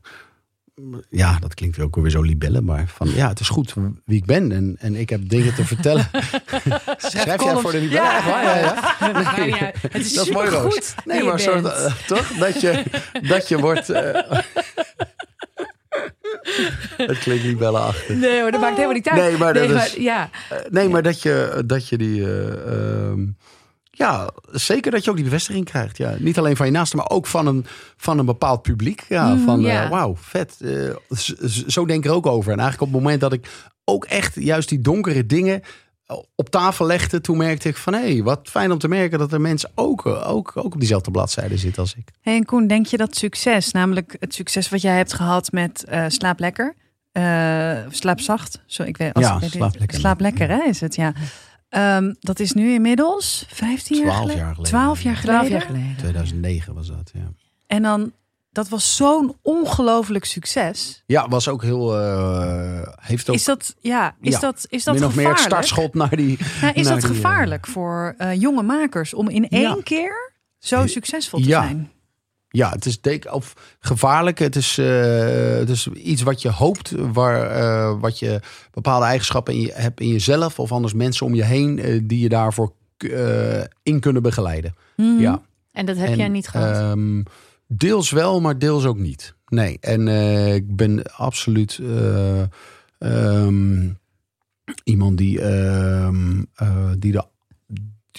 [1.10, 3.74] ja, dat klinkt ook weer zo libellen, maar van ja, het is goed
[4.06, 6.10] wie ik ben en, en ik heb dingen te vertellen.
[6.98, 8.04] Schrijf jij voor de libellen?
[8.12, 8.26] Ja.
[8.26, 8.44] Waar?
[8.44, 8.74] Ja, ja.
[9.24, 9.76] Maakt niet uit.
[9.82, 10.94] Het is Dat is mooi, Roos.
[11.06, 12.28] Nee, maar eh, toch?
[12.28, 12.84] Dat je,
[13.28, 13.90] dat je wordt.
[13.90, 14.22] eh,
[16.98, 18.16] het klinkt libellenachtig.
[18.16, 19.22] Nee hoor, dat maakt helemaal niet uit.
[19.22, 20.30] Nee, maar dat is- ja.
[20.50, 22.24] Eh, nee, maar dat je, dat je die.
[22.24, 22.48] eh,
[23.08, 23.26] ehm,
[23.98, 25.98] ja, zeker dat je ook die bevestiging krijgt.
[25.98, 26.16] Ja.
[26.20, 27.66] Niet alleen van je naasten, maar ook van een,
[27.98, 29.06] van een bepaald publiek.
[29.10, 29.90] Ja, Mhm, van eh, ja.
[29.90, 30.58] wauw, vet.
[30.62, 31.18] Eh,
[31.68, 32.52] zo denk ik er ook over.
[32.52, 33.48] En eigenlijk op het moment dat ik
[33.84, 35.62] ook echt juist die donkere dingen
[36.36, 39.34] op tafel legde, toen merkte ik van hé, hey, wat fijn om te merken dat
[39.34, 42.10] er mensen ook, ook, ook op diezelfde bladzijde zitten als ik.
[42.22, 45.86] Hey, en Koen, denk je dat succes, namelijk het succes wat jij hebt gehad met
[45.90, 46.74] uh, Slaap Lekker,
[47.14, 50.00] uh, Slaap Zacht, zo, ik weet, als ja, ik slaap lekker.
[50.00, 51.14] Slaap Lekker, hè, is het, ja.
[51.70, 54.36] Um, dat is nu inmiddels 15 jaar geleden?
[54.38, 54.64] jaar geleden.
[54.80, 55.40] 12 jaar geleden.
[55.48, 55.96] 12 jaar geleden.
[55.98, 57.32] 2009 was dat, ja.
[57.68, 58.12] En dan
[58.52, 61.04] dat was zo'n ongelooflijk succes.
[61.06, 62.00] Ja, was ook heel.
[62.02, 65.38] Uh, heeft ook, is dat, ja, is ja, dat, is dat min of gevaarlijk?
[65.38, 66.38] meer startschot naar die.
[66.62, 69.78] Ja, is naar dat die, gevaarlijk uh, voor uh, jonge makers om in één Ja.
[69.84, 71.62] keer zo succesvol te Ja.
[71.62, 71.92] zijn?
[72.58, 74.40] Ja, het is denk, of gevaarlijk.
[74.40, 74.86] Het is, uh,
[75.58, 78.40] het is iets wat je hoopt, waar, uh, wat je
[78.72, 82.20] bepaalde eigenschappen in je, hebt in jezelf, of anders mensen om je heen uh, die
[82.20, 82.74] je daarvoor
[83.84, 84.76] in kunnen begeleiden.
[84.96, 85.20] Mhm.
[85.20, 85.42] Ja.
[85.72, 86.76] En dat heb En, jij niet gehad?
[86.76, 87.24] ehm,
[87.68, 89.36] deels wel, maar deels ook niet.
[89.48, 92.42] Nee, en eh, ik ben absoluut eh,
[92.98, 93.90] ehm,
[94.84, 97.37] iemand die, ehm, eh, die, de, die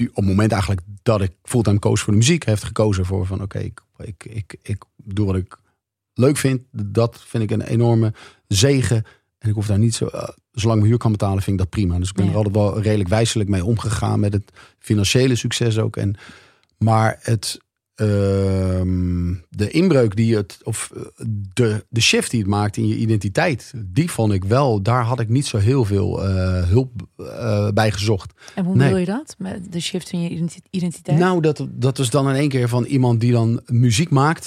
[0.09, 3.43] op het moment eigenlijk dat ik fulltime koos voor de muziek, heeft gekozen voor van
[3.43, 5.57] oké, ik, ik, ik, ik doe wat ik
[6.15, 6.61] leuk vind.
[6.73, 8.13] Dat vind ik een enorme
[8.47, 9.05] zegen.
[9.39, 11.71] En ik hoef daar niet zo, eh, zolang mijn huur kan betalen, vind ik dat
[11.71, 11.99] prima.
[11.99, 12.31] Dus ik ben Ja.
[12.31, 15.97] er altijd wel redelijk wijselijk mee omgegaan met het financiële succes ook.
[15.97, 16.17] En,
[16.79, 17.61] maar het,
[17.99, 21.03] de inbreuk die het, of eh,
[21.53, 25.21] de, de shift die het maakt in je identiteit, die vond ik wel, daar had
[25.21, 28.33] ik niet zo heel veel eh, hulp eh, bij gezocht.
[28.55, 28.85] en hoe nee.
[28.85, 29.35] bedoel je dat?
[29.39, 31.19] Met de shift in je identi- identiteit?
[31.19, 34.45] Nou, dat, dat is dan in één keer van iemand die dan muziek maakt.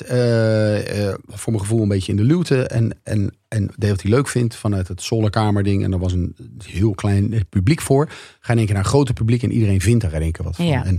[1.27, 2.63] voor mijn gevoel een beetje in de luwte.
[2.67, 5.83] En, en, en deed wat hij leuk vindt vanuit het zolderkamerding.
[5.83, 6.35] En er was een
[6.65, 8.09] heel klein publiek voor.
[8.39, 10.45] Ga in één keer naar een groter publiek en iedereen vindt daar in één keer
[10.45, 10.65] wat van.
[10.65, 10.85] Ja.
[10.85, 10.97] En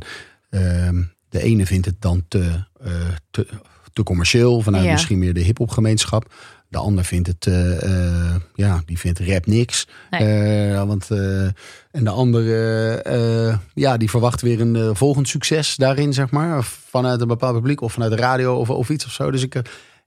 [0.51, 2.93] ehm, de ene vindt het dan te, eh,
[3.31, 3.47] te,
[3.93, 4.61] te commercieel.
[4.61, 4.93] Vanuit Ja.
[4.93, 6.33] misschien meer de hiphopgemeenschap.
[6.69, 7.83] De ander vindt het, eh,
[8.31, 9.87] eh, ja, die vindt rap niks.
[10.11, 10.75] Nee.
[10.75, 11.11] Want,
[11.91, 16.63] en de andere, ja, die verwacht weer een volgend succes daarin, zeg maar.
[16.65, 19.31] Vanuit een bepaald publiek of vanuit de radio of, of iets of zo.
[19.31, 19.55] Dus ik,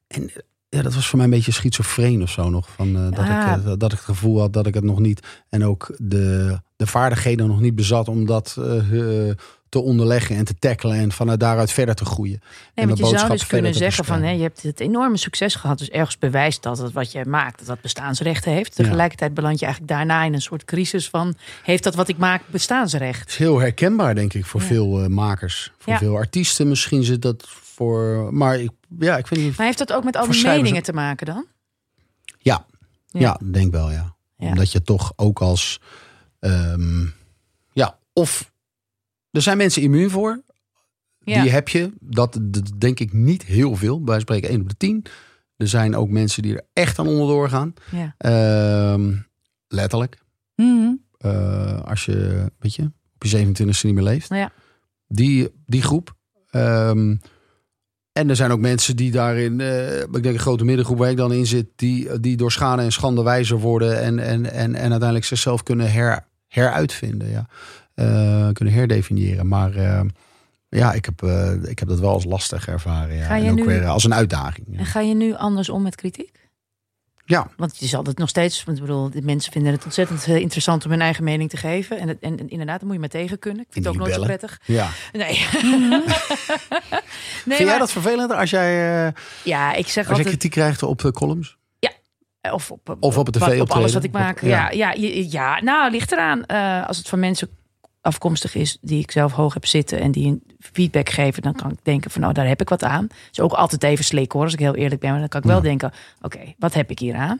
[0.07, 0.31] en
[0.69, 2.69] ja, dat was voor mij een beetje schizofreen of zo nog.
[2.75, 3.25] Van, dat, Ah.
[3.57, 5.27] ik, eh, dat ik het gevoel had dat ik het nog niet.
[5.49, 8.57] En ook de, de vaardigheden nog niet bezat om dat
[9.75, 10.97] te onderleggen en te tackelen.
[10.97, 12.39] En vanuit daaruit verder te groeien.
[12.41, 15.55] Nee, en want je zou dus kunnen zeggen van, hè, je hebt het enorme succes
[15.55, 18.75] gehad, dus ergens bewijst dat het wat je maakt, dat dat bestaansrecht heeft.
[18.75, 22.41] Tegelijkertijd beland je eigenlijk daarna in een soort crisis van, heeft dat wat ik maak
[22.47, 23.19] bestaansrecht?
[23.19, 24.67] Het is heel herkenbaar, denk ik, voor Ja.
[24.67, 25.71] veel eh, makers.
[25.77, 25.99] Voor Ja.
[25.99, 28.33] veel artiesten misschien zit dat voor...
[28.33, 29.57] Maar ik, ja, ik weet niet...
[29.57, 31.45] Maar heeft dat ook met al die Verschuiven ze- meningen te maken dan?
[32.37, 32.65] Ja,
[33.07, 33.19] Ja.
[33.19, 33.39] ja.
[33.51, 34.15] denk wel, ja.
[34.37, 34.47] Ja.
[34.47, 35.79] Omdat je toch ook als...
[36.39, 37.05] ehm,
[37.73, 38.53] ja, of...
[39.35, 40.43] Er zijn mensen immuun voor.
[41.19, 41.41] Ja.
[41.41, 41.91] Die heb je.
[41.99, 44.05] Dat, dat denk ik niet heel veel.
[44.05, 45.05] Wij spreken 1 op de 10.
[45.57, 47.73] Er zijn ook mensen die er echt aan onderdoor gaan.
[47.91, 48.15] Ja.
[48.17, 49.13] Ehm,
[49.67, 50.17] letterlijk.
[50.55, 50.93] Mhm.
[51.17, 54.29] Eh, als je, weet je, op je 27e niet meer leeft.
[54.29, 54.51] Ja.
[55.07, 56.15] Die, die groep.
[56.49, 57.15] Ehm,
[58.11, 61.17] en er zijn ook mensen die daarin, eh, ik denk een grote middengroep waar ik
[61.17, 64.89] dan in zit, die, die door schade en schande wijzer worden en, en, en, en
[64.89, 67.29] uiteindelijk zichzelf kunnen her, heruitvinden.
[67.29, 67.47] Ja.
[67.95, 69.47] Eh, kunnen herdefiniëren.
[69.47, 70.01] Maar eh,
[70.69, 73.15] ja, ik heb, eh, ik heb dat wel als lastig ervaren.
[73.15, 73.35] Ja.
[73.35, 74.67] Je en ook nu- weer als een uitdaging.
[74.71, 74.79] Ja.
[74.79, 76.43] En ga je nu anders om met kritiek?
[77.27, 77.47] ja.
[77.57, 80.85] Want het is altijd nog steeds, want ik bedoel, de mensen vinden het ontzettend interessant
[80.85, 81.99] om hun eigen mening te geven.
[81.99, 83.61] En, het, en, en inderdaad, daar moet je maar tegen kunnen.
[83.61, 84.59] Ik vind het ook nooit zo prettig.
[84.65, 84.89] ja.
[85.11, 85.35] Nee.
[85.35, 85.71] Vind
[87.45, 88.73] nee jij maar- dat vervelender als jij,
[89.43, 90.27] Ja, ik zeg als jij altijd.
[90.27, 91.57] kritiek krijgt op de columns?
[92.51, 94.41] Of op, Of op het op alles wat ik maak.
[94.41, 94.69] Op- ja.
[94.71, 94.91] ja.
[94.91, 96.45] Ja, ja, ja, nou, ligt eraan.
[96.87, 97.49] Als het van mensen
[98.05, 101.71] afkomstig is die ik zelf hoog heb zitten en die een feedback geven, dan kan
[101.71, 103.07] ik denken van, nou, daar heb ik wat aan.
[103.31, 105.09] is ook altijd even slik hoor, als ik heel eerlijk ben.
[105.11, 105.61] Maar dan kan ik wel Ja.
[105.63, 105.91] denken,
[106.21, 107.39] oké, wat heb ik hier aan?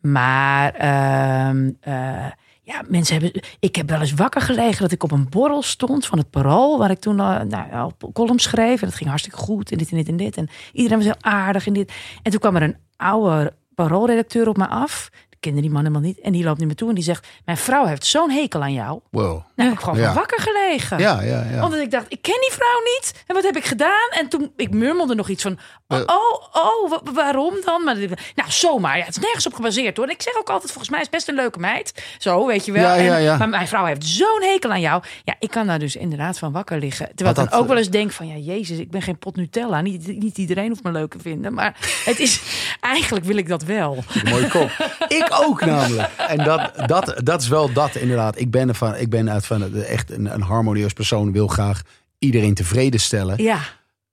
[0.00, 2.26] Maar ehm, eh,
[2.62, 3.42] ja, mensen hebben.
[3.60, 6.78] Ik heb wel eens wakker gelegen dat ik op een borrel stond van het Parool,
[6.78, 8.80] waar ik toen eh, nou, op column schreef.
[8.80, 9.70] En dat ging hartstikke goed.
[9.72, 10.36] En dit en dit en dit.
[10.36, 11.92] En iedereen was heel aardig en dit.
[12.22, 15.10] En toen kwam er een oude paroolredacteur op me af.
[15.40, 16.20] Ik kende die man helemaal niet.
[16.20, 18.72] En die loopt naar me toe en die zegt: Mijn vrouw heeft zo'n hekel aan
[18.72, 19.00] jou.
[19.10, 19.24] Wow.
[19.24, 20.04] Nou, heb ik gewoon Ja.
[20.04, 20.98] van wakker gelegen.
[20.98, 21.64] Ja, ja, ja.
[21.64, 23.24] Omdat ik dacht, ik ken die vrouw niet.
[23.26, 24.08] En wat heb ik gedaan?
[24.10, 26.04] En toen, ik murmelde nog iets van, oh, Eh.
[26.06, 27.84] oh, oh, wa- waarom dan?
[27.84, 27.96] Maar,
[28.34, 28.98] nou, zomaar.
[28.98, 30.06] Ja, het is nergens op gebaseerd hoor.
[30.06, 32.04] En ik zeg ook altijd, volgens mij is het best een leuke meid.
[32.18, 32.82] Zo, weet je wel.
[32.82, 35.02] Ja, ja, En- maar mijn vrouw heeft zo'n hekel aan jou.
[35.24, 37.06] Ja, ik kan daar dus inderdaad van wakker liggen.
[37.14, 39.36] Terwijl ik dan ook wel eh, eens denk van, ja, jezus, ik ben geen pot
[39.36, 39.80] Nutella.
[39.80, 41.54] Niet, niet iedereen hoeft me leuk te vinden.
[41.54, 42.40] Maar het is,
[42.80, 43.96] eigenlijk wil ik dat wel.
[44.14, 44.70] Een mooie kop.
[45.08, 46.10] ik ook namelijk.
[46.28, 48.40] En dat, dat, dat is wel dat inderdaad.
[48.40, 51.32] Ik ben, ervan, ik ben uit van echt een, een harmonieus persoon.
[51.32, 51.82] Wil graag
[52.18, 53.42] iedereen tevreden stellen.
[53.42, 53.60] Ja,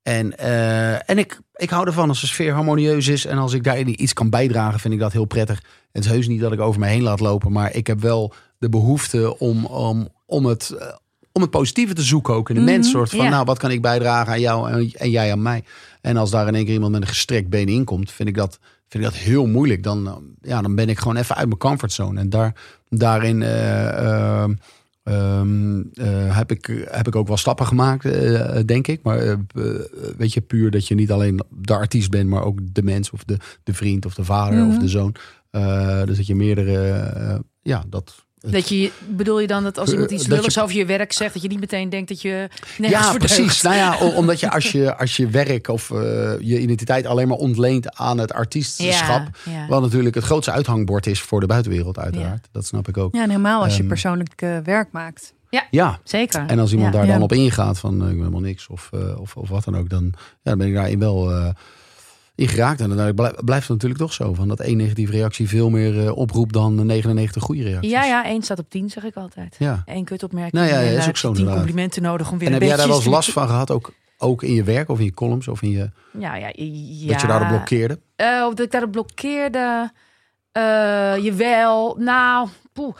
[0.03, 3.25] En, eh, en ik, ik hou ervan als de sfeer harmonieus is.
[3.25, 5.63] En als ik daarin iets kan bijdragen, vind ik dat heel prettig.
[5.91, 7.51] Het is heus niet dat ik over me heen laat lopen.
[7.51, 10.87] Maar ik heb wel de behoefte om, om, om, het, eh,
[11.31, 12.89] om het positieve te zoeken ook in de mens.
[12.89, 13.29] soort van, ja.
[13.29, 15.63] nou, wat kan ik bijdragen aan jou en, en jij aan mij?
[16.01, 18.59] En als daar in één keer iemand met een gestrekt been inkomt, vind ik dat,
[18.87, 19.83] vind ik dat heel moeilijk.
[19.83, 22.19] Dan, eh, ja, dan ben ik gewoon even uit mijn comfortzone.
[22.19, 22.55] En daar,
[22.89, 24.53] daarin eh, ehm,
[25.03, 28.03] ehm, eh, heb, ik, heb ik ook wel stappen gemaakt,
[28.67, 29.03] denk ik.
[29.03, 29.37] Maar
[30.17, 33.23] weet je, puur dat je niet alleen de artiest bent, maar ook de mens of
[33.23, 34.67] de, de vriend of de vader Mhm.
[34.67, 35.15] of de zoon.
[36.05, 38.24] Dus dat je meerdere, ja, dat.
[38.51, 41.33] Dat je, bedoel je dan dat als iemand iets je- lulligs over je werk zegt,
[41.33, 43.61] dat je niet meteen denkt dat je ja, precies.
[43.61, 45.97] Nou ja, omdat je als je, als je werk of eh,
[46.39, 49.27] je identiteit alleen maar ontleent aan het artiestschap.
[49.45, 49.67] Ja, ja.
[49.67, 52.47] Wat natuurlijk het grootste uithangbord is voor de buitenwereld, uiteraard.
[52.51, 53.15] Dat snap ik ook.
[53.15, 55.33] Ja, en helemaal als je Ehm, persoonlijk eh, werk maakt.
[55.71, 56.45] Ja, Zeker.
[56.47, 56.97] en als iemand Ja.
[56.99, 57.13] daar Ja.
[57.13, 59.77] dan op ingaat van eh, ik ben helemaal niks of, eh, of, of wat dan
[59.77, 61.53] ook, dan, ja, dan ben ik daarin wel
[62.35, 62.81] eh in geraakt.
[62.81, 66.05] En dan blij- blijft het natuurlijk toch zo van dat één negatieve reactie veel meer
[66.05, 67.91] eh, oproept dan 99 goede reacties.
[67.91, 69.55] Ja, ja, één staat op tien, zeg ik altijd.
[69.59, 69.83] Ja.
[69.85, 70.53] Eén kutopmerking.
[70.53, 72.53] Nou ja, ja, en is daar ook je zo tien complimenten nodig om weer En
[72.53, 74.89] een heb jij daar wel eens beetje last van gehad, ook, ook in je werk
[74.89, 77.07] of in je columns of in je, Ja, ja, ja.
[77.11, 77.99] dat je daarop blokkeerde?
[78.15, 79.91] Eh, of dat ik daarop blokkeerde.
[80.51, 80.61] Eh,
[81.23, 81.95] jawel.
[81.99, 82.95] Nou, poeh.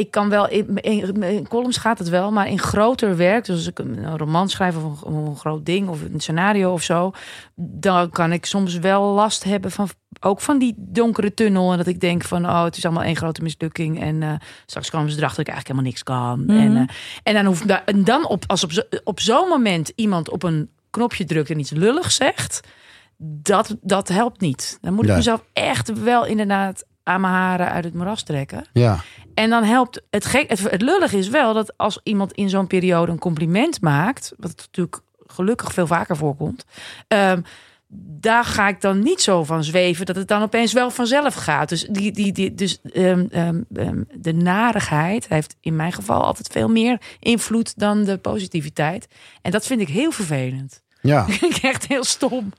[0.00, 3.56] Ik kan wel, in, in, in columns gaat het wel, maar in groter werk, dus
[3.56, 6.82] als ik een, een roman schrijf of een, een groot ding of een scenario of
[6.82, 7.10] zo,
[7.54, 9.88] dan kan ik soms wel last hebben van
[10.20, 13.16] ook van die donkere tunnel en dat ik denk van oh het is allemaal één
[13.16, 14.32] grote mislukking en eh,
[14.66, 17.60] straks komen ze erachter dat ik eigenlijk helemaal niks kan en, eh, en dan hoef
[17.62, 21.50] da- en dan op als op, zo, op zo'n moment iemand op een knopje drukt
[21.50, 22.60] en iets lullig zegt,
[23.22, 24.78] dat, dat helpt niet.
[24.80, 25.16] Dan moet ik Nee.
[25.16, 28.64] mezelf echt wel inderdaad aan mijn haren uit het moeras trekken.
[28.72, 28.98] Ja,
[29.34, 30.48] En dan helpt het gek.
[30.48, 34.56] Het, het lullig is wel dat als iemand in zo'n periode een compliment maakt, wat
[34.56, 36.64] natuurlijk gelukkig veel vaker voorkomt,
[37.08, 37.40] ehm,
[38.20, 41.68] daar ga ik dan niet zo van zweven dat het dan opeens wel vanzelf gaat.
[41.68, 46.68] Dus, die, die, die, dus ehm, ehm, de narigheid heeft in mijn geval altijd veel
[46.68, 49.08] meer invloed dan de positiviteit.
[49.42, 50.82] En dat vind ik heel vervelend.
[51.00, 51.26] Ja.
[51.26, 52.52] Dat vind ik echt heel stom.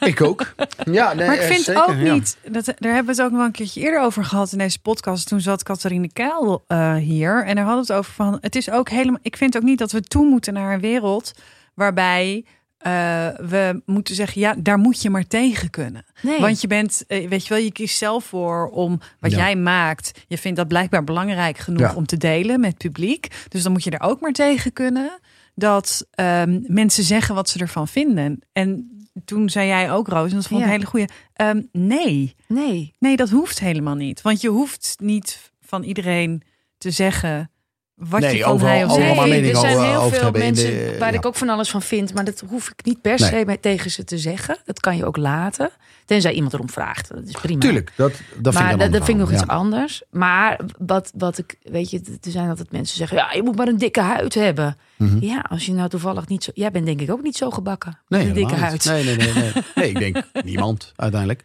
[0.00, 0.54] ik ook.
[0.84, 2.12] Ja, nee, Maar ik vind zeker, ook ja.
[2.14, 4.80] niet, dat, daar hebben we het ook nog een keertje eerder over gehad in deze
[4.80, 5.28] podcast.
[5.28, 8.70] Toen zat Catharine Keil eh, hier en daar hadden we het over van, het is
[8.70, 11.32] ook helemaal, ik vind ook niet dat we toe moeten naar een wereld
[11.74, 12.44] waarbij
[12.78, 12.92] eh,
[13.38, 16.04] we moeten zeggen, ja, daar moet je maar tegen kunnen.
[16.20, 16.40] Nee.
[16.40, 19.36] Want je bent, eh, weet je wel, je kiest zelf voor om wat Ja.
[19.36, 20.20] jij maakt.
[20.28, 21.94] Je vindt dat blijkbaar belangrijk genoeg Ja.
[21.94, 23.28] om te delen met het publiek.
[23.48, 25.18] Dus dan moet je er ook maar tegen kunnen
[25.54, 28.40] dat ehm, mensen zeggen wat ze ervan vinden.
[28.52, 30.72] En toen zei jij ook, Roos, en dat vond ik Ja.
[30.72, 31.08] een hele goede.
[31.32, 32.94] ehm, nee, Nee.
[32.98, 34.22] nee, dat hoeft helemaal niet.
[34.22, 36.42] Want je hoeft niet van iedereen
[36.78, 37.50] te zeggen
[37.94, 40.70] wat Nee, je van overal- hij of zij Nee, er zijn over- heel veel mensen
[40.70, 41.18] de- waar ja.
[41.18, 42.14] ik ook van alles van vind.
[42.14, 43.60] Maar dat hoef ik niet per se Nee.
[43.60, 44.56] tegen ze te zeggen.
[44.64, 45.70] Dat kan je ook laten.
[46.04, 47.08] Tenzij iemand erom vraagt.
[47.08, 47.60] Dat is prima.
[47.60, 50.02] Tuurlijk, dat, dat vind ik dat, dat vind ik nog iets anders.
[50.10, 53.68] Maar wat, wat ik, weet je, er zijn altijd mensen zeggen: ja, je moet maar
[53.68, 54.76] een dikke huid hebben.
[54.96, 55.24] Mhm.
[55.24, 56.50] Ja, als je nou toevallig niet zo.
[56.54, 57.98] Jij bent denk ik ook niet zo gebakken.
[58.08, 58.84] Nee, een dikke huid.
[58.84, 59.32] Nee, nee, nee.
[59.32, 61.44] Nee, nee ik denk niemand uiteindelijk.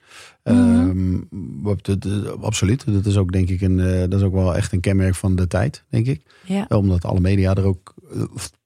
[0.54, 0.90] Mhm.
[1.32, 2.94] Ehm, dat- absoluut.
[2.94, 5.36] Dat is ook denk ik een, eh, dat is ook wel echt een kenmerk van
[5.36, 6.22] de tijd, denk ik.
[6.46, 8.22] Ja, Omdat alle media er ook eh,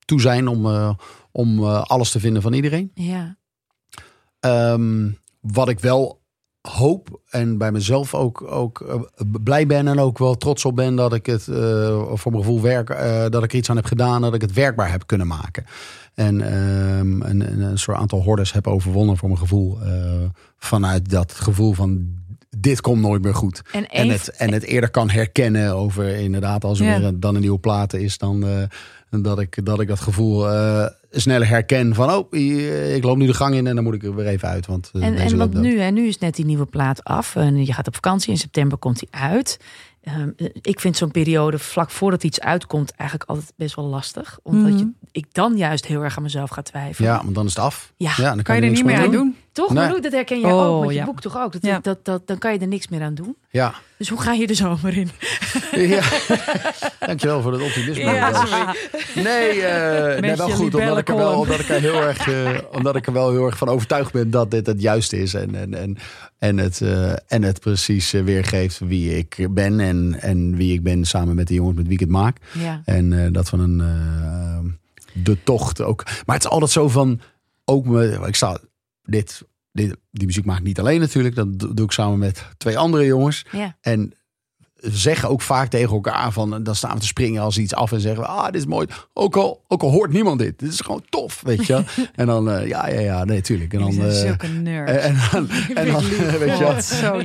[0.06, 0.94] toe zijn om, eh,
[1.32, 2.92] om eh, alles te vinden van iedereen.
[2.94, 3.40] ja.
[4.40, 6.20] Ehm, wat ik wel
[6.62, 9.02] hoop en bij mezelf ook, ook eh,
[9.44, 12.62] blij ben en ook wel trots op ben dat ik het eh, voor mijn gevoel
[12.62, 15.28] werk, eh, dat ik er iets aan heb gedaan, dat ik het werkbaar heb kunnen
[15.28, 15.66] maken.
[16.14, 19.82] En ehm, een, een, soort aantal hordes heb overwonnen voor mijn gevoel.
[19.82, 19.92] eh,
[20.58, 22.20] vanuit dat gevoel van
[22.58, 23.62] dit komt nooit meer goed.
[23.90, 26.98] En, het, en het eerder kan herkennen over inderdaad als er Ja.
[27.00, 30.50] weer een- dan een nieuwe plaat is, dan eh, dat, ik, dat ik dat gevoel
[30.50, 32.34] eh, sneller herken van oh,
[32.96, 34.66] ik loop nu de gang in en dan moet ik er weer even uit.
[34.66, 37.36] Want En, en wat nu, hè, nu is net die nieuwe plaat af.
[37.36, 38.32] En je gaat op vakantie.
[38.32, 39.60] In september komt die uit.
[40.02, 40.30] Ehm,
[40.62, 44.40] ik vind zo'n periode vlak voordat iets uitkomt eigenlijk altijd best wel lastig.
[44.44, 44.78] Omdat Mhm.
[44.78, 47.12] je, ik dan juist heel erg aan mezelf ga twijfelen.
[47.12, 47.94] Ja, want dan is het af.
[47.98, 48.14] Ja.
[48.18, 49.36] Ja, dan kan je er niet meer aan doen.
[49.52, 49.74] Toch?
[49.74, 49.90] Nee.
[49.90, 51.06] Maar dat herken Oh, ook met je ja.
[51.06, 51.52] boek toch ook?
[51.52, 51.80] Dat, Ja.
[51.82, 53.36] dat, dat, dan kan je er niks meer aan doen.
[53.50, 53.74] Ja.
[53.98, 55.10] Dus hoe ga je de zomer in?
[55.72, 56.02] ja.
[57.08, 58.04] Dankjewel voor het optimisme.
[59.16, 60.76] Nee, eh, nee, wel je goed.
[60.76, 63.46] Omdat ik, er wel, omdat, ik er heel erg, eh, omdat ik er wel heel
[63.46, 65.34] erg van overtuigd ben dat dit het juiste is.
[65.34, 65.98] En, en, en,
[66.40, 69.80] en, het, eh, en het precies weergeeft wie ik ben.
[69.80, 72.38] En, en wie ik ben samen met de jongens met wie ik het maak.
[72.52, 72.82] Ja.
[72.86, 74.80] En eh, dat van een
[75.14, 76.04] de tocht ook.
[76.26, 77.20] Maar het is altijd zo van
[77.66, 78.60] ook me, ik sta
[79.04, 81.36] dit, dit die muziek maak ik niet alleen natuurlijk.
[81.36, 83.46] Dat do- doe ik samen met twee andere jongens.
[83.52, 83.78] Ja.
[83.82, 84.14] En
[84.84, 88.00] zeggen ook vaak tegen elkaar van dan staan we te springen als iets af en
[88.00, 88.88] zeggen we ah dit is mooi.
[89.14, 90.60] Ook al ook al hoort niemand dit.
[90.60, 91.84] Dit is gewoon tof, weet je.
[92.16, 93.74] en dan eh, ja ja ja nee tuurlijk.
[93.74, 93.98] En dan eh,
[94.62, 94.92] nerds.
[94.92, 95.50] en, en dan,
[95.84, 96.04] en dan
[96.46, 96.66] weet je.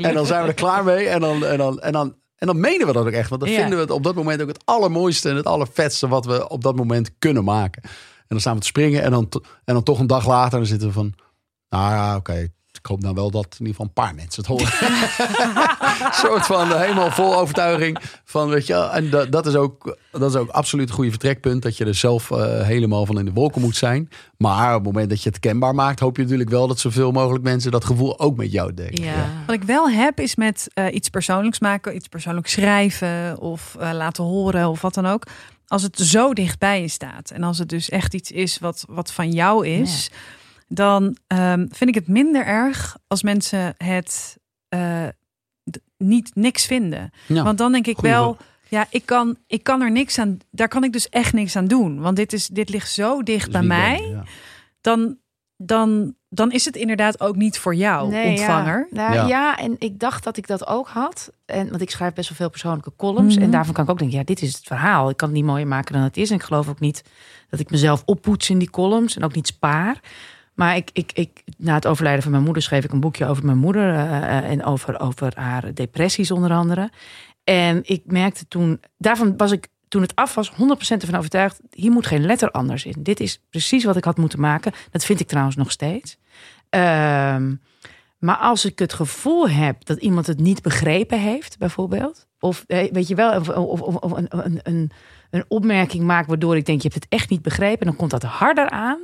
[0.02, 1.08] En zijn we er klaar mee.
[1.08, 3.28] En dan, en dan, en dan En dan menen we dat ook echt.
[3.28, 3.56] Want dan Ja.
[3.58, 6.62] vinden we het op dat moment ook het allermooiste en het allervetste wat we op
[6.62, 7.82] dat moment kunnen maken.
[7.82, 7.92] En
[8.28, 9.28] dan staan we te springen en dan,
[9.64, 11.14] en dan toch een dag later dan zitten we van,
[11.68, 12.48] nou ja, oké.
[12.72, 14.66] ik hoop nou wel dat in ieder geval een paar mensen het horen.
[16.06, 19.96] een soort van eh, helemaal vol overtuiging van, weet je, en dat, dat, is ook,
[20.10, 21.62] dat is ook absoluut een goede vertrekpunt.
[21.62, 24.08] Dat je er zelf eh, helemaal van in de wolken moet zijn.
[24.36, 27.12] Maar op het moment dat je het kenbaar maakt, hoop je natuurlijk wel dat zoveel
[27.12, 29.02] mogelijk mensen dat gevoel ook met jou delen.
[29.02, 29.30] Ja.
[29.46, 33.92] Wat ik wel heb is met eh, iets persoonlijks maken, iets persoonlijks schrijven of eh,
[33.92, 35.26] laten horen of wat dan ook.
[35.66, 39.12] Als het zo dichtbij je staat en als het dus echt iets is wat, wat
[39.12, 40.10] van jou is,
[40.68, 45.06] dan ehm, vind ik het minder erg als mensen het eh,
[45.98, 47.10] niet niks vinden.
[47.26, 47.42] Ja.
[47.42, 48.36] Want dan denk ik Goeie wel,
[48.68, 51.66] ja, ik kan, ik kan er niks aan, daar kan ik dus echt niks aan
[51.66, 52.00] doen.
[52.00, 54.08] Want dit, is, dit ligt zo dicht Dus bij ben mij?
[54.10, 54.24] Ja.
[54.80, 55.16] dan,
[55.56, 58.86] dan, dan is het inderdaad ook niet voor jou, Nee, ontvanger.
[58.90, 58.96] Ja.
[58.96, 59.26] Nou, Ja.
[59.26, 59.58] ja.
[59.58, 61.32] en ik dacht dat ik dat ook had.
[61.44, 63.34] En, want ik schrijf best wel veel persoonlijke columns.
[63.34, 63.44] Mhm.
[63.44, 65.10] En daarvan kan ik ook denken, ja, dit is het verhaal.
[65.10, 66.30] Ik kan het niet mooier maken dan het is.
[66.30, 67.02] En ik geloof ook niet
[67.50, 69.16] dat ik mezelf oppoets in die columns.
[69.16, 70.00] En ook niet spaar.
[70.56, 73.44] Maar ik, ik, ik, na het overlijden van mijn moeder schreef ik een boekje over
[73.44, 73.94] mijn moeder.
[73.94, 76.90] eh, eh, en over, over haar depressies onder andere.
[77.44, 80.54] En ik merkte toen, daarvan was ik toen het af was 100%
[81.02, 81.60] ervan overtuigd.
[81.70, 83.02] Hier moet geen letter anders in.
[83.02, 84.72] Dit is precies wat ik had moeten maken.
[84.90, 86.18] Dat vind ik trouwens nog steeds.
[86.68, 87.54] Ehm,
[88.18, 92.26] maar als ik het gevoel heb dat iemand het niet begrepen heeft, bijvoorbeeld.
[92.40, 94.28] Of eh, weet je wel, of, of, een,
[94.62, 94.90] een,
[95.30, 97.86] een opmerking maakt waardoor ik denk, je hebt het echt niet begrepen.
[97.86, 98.98] Dan komt dat harder aan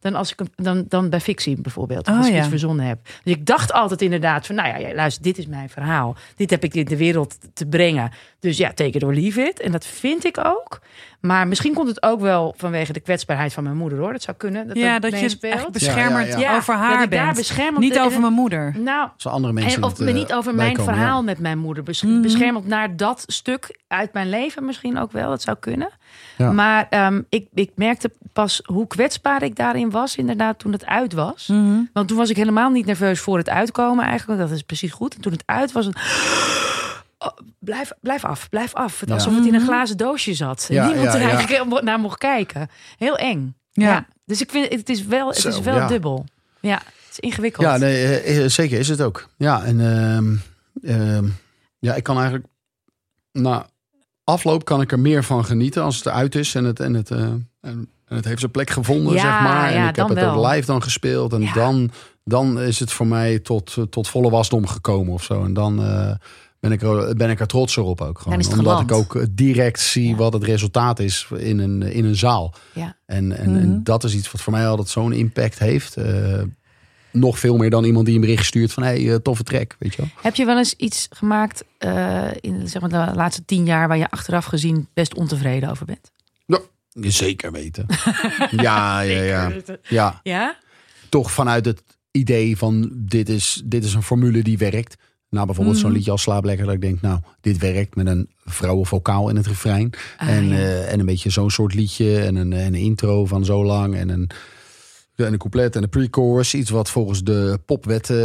[0.00, 2.08] dan, als ik, dan, dan bij fictie bijvoorbeeld.
[2.08, 2.38] Oh, als ik ja.
[2.38, 2.98] iets verzonnen heb.
[3.04, 6.16] Dus ik dacht altijd inderdaad van, nou ja, ja, luister, dit is mijn verhaal.
[6.36, 8.10] Dit heb ik in de wereld te brengen.
[8.46, 9.60] Dus ja, take it or leave it.
[9.60, 10.80] En dat vind ik ook.
[11.20, 14.12] Maar misschien komt het ook wel vanwege de kwetsbaarheid van mijn moeder, hoor.
[14.12, 14.66] Dat zou kunnen.
[14.68, 16.56] Dat ja, dat dat je echt beschermend Ja, ja, ja.
[16.56, 17.36] over Dat haar ik daar bent.
[17.36, 18.74] beschermend- Niet over mijn moeder.
[18.78, 21.22] Nou, Zo andere mensen en of het, eh, niet over mijn verhaal ja.
[21.24, 21.82] met mijn moeder.
[21.82, 22.20] Bes- Mhm.
[22.20, 25.28] Beschermend naar dat stuk uit mijn leven misschien ook wel.
[25.28, 25.88] Dat zou kunnen.
[26.36, 26.52] Ja.
[26.52, 30.16] Maar ehm, ik, ik merkte pas hoe kwetsbaar ik daarin was.
[30.16, 31.46] Inderdaad, toen het uit was.
[31.46, 31.80] Mhm.
[31.92, 34.40] Want toen was ik helemaal niet nerveus voor het uitkomen eigenlijk.
[34.40, 35.14] Dat is precies goed.
[35.14, 35.86] En toen het uit was...
[35.86, 36.85] het-
[37.26, 39.00] Oh, blijf, blijf af, blijf af.
[39.00, 39.14] Het Ja.
[39.14, 40.66] Alsof het in een glazen doosje zat.
[40.68, 41.30] En Ja, niemand ja, er ja.
[41.30, 42.68] eigenlijk naar mocht kijken.
[42.98, 43.56] Heel eng.
[43.72, 44.06] Ja.
[44.24, 45.86] Dus ik vind het is wel, het Zo, is wel ja.
[45.86, 46.24] dubbel.
[46.60, 47.66] Ja, het is ingewikkeld.
[47.66, 49.28] Ja, nee, eh, eh, zeker is het ook.
[49.36, 50.34] Ja, en ehm,
[50.92, 51.28] ehm,
[51.78, 52.46] ja, ik kan eigenlijk
[53.32, 53.66] na
[54.24, 57.10] afloop kan ik er meer van genieten als het eruit is en het en het
[57.10, 59.68] eh, en, en het heeft zijn plek gevonden, Ja, zeg maar.
[59.68, 61.52] En ja, ik heb het ook live dan gespeeld en Ja.
[61.52, 61.90] dan
[62.24, 65.44] dan is het voor mij tot tot volle wasdom gekomen of zo.
[65.44, 66.10] En dan eh,
[66.68, 68.90] ben ik er ben ik er trotser op ook gewoon, omdat geland.
[68.90, 70.14] ik ook eh, direct zie Ja.
[70.16, 72.54] wat het resultaat is in een in een zaal.
[72.74, 72.96] Ja.
[73.06, 73.60] En, en, Mhm.
[73.60, 75.96] en dat is iets wat voor mij altijd zo'n impact heeft.
[75.96, 76.42] Eh,
[77.12, 79.94] nog veel meer dan iemand die een bericht stuurt van hey, eh, toffe track, weet
[79.94, 80.10] je wel.
[80.22, 81.64] Heb je wel eens iets gemaakt
[82.40, 86.10] in zeg maar, de laatste tien jaar waar je achteraf gezien best ontevreden over bent?
[87.00, 87.86] Je zeker weten.
[88.50, 89.52] ja, ja, ja.
[89.88, 90.56] Ja, Ja?
[91.08, 94.96] toch vanuit het idee van dit is, dit is een formule die werkt.
[95.30, 95.96] Nou, bijvoorbeeld zo'n Mhm.
[95.96, 96.64] liedje als Slaap Lekker.
[96.66, 99.90] Dat ik denk, nou, dit werkt met een vrouwenvokaal in het refrein.
[100.18, 100.54] Ah, en, ja.
[100.56, 102.18] eh, en een beetje zo'n soort liedje.
[102.20, 103.96] En een, en een intro van zo lang.
[103.96, 104.30] En een,
[105.16, 106.54] en een couplet en een pre-chorus.
[106.54, 108.16] Iets wat volgens de popwetten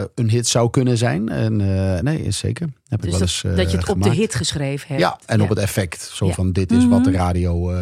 [0.00, 1.28] eh, een hit zou kunnen zijn.
[1.28, 2.68] En eh, nee, is zeker.
[2.88, 5.00] Heb ik Dus wel dat, eens eh, dat je het op de hit geschreven hebt.
[5.00, 6.10] Ja, en op het effect.
[6.12, 6.32] Zo Ja.
[6.32, 7.18] van, dit is wat de Mhm.
[7.18, 7.72] radio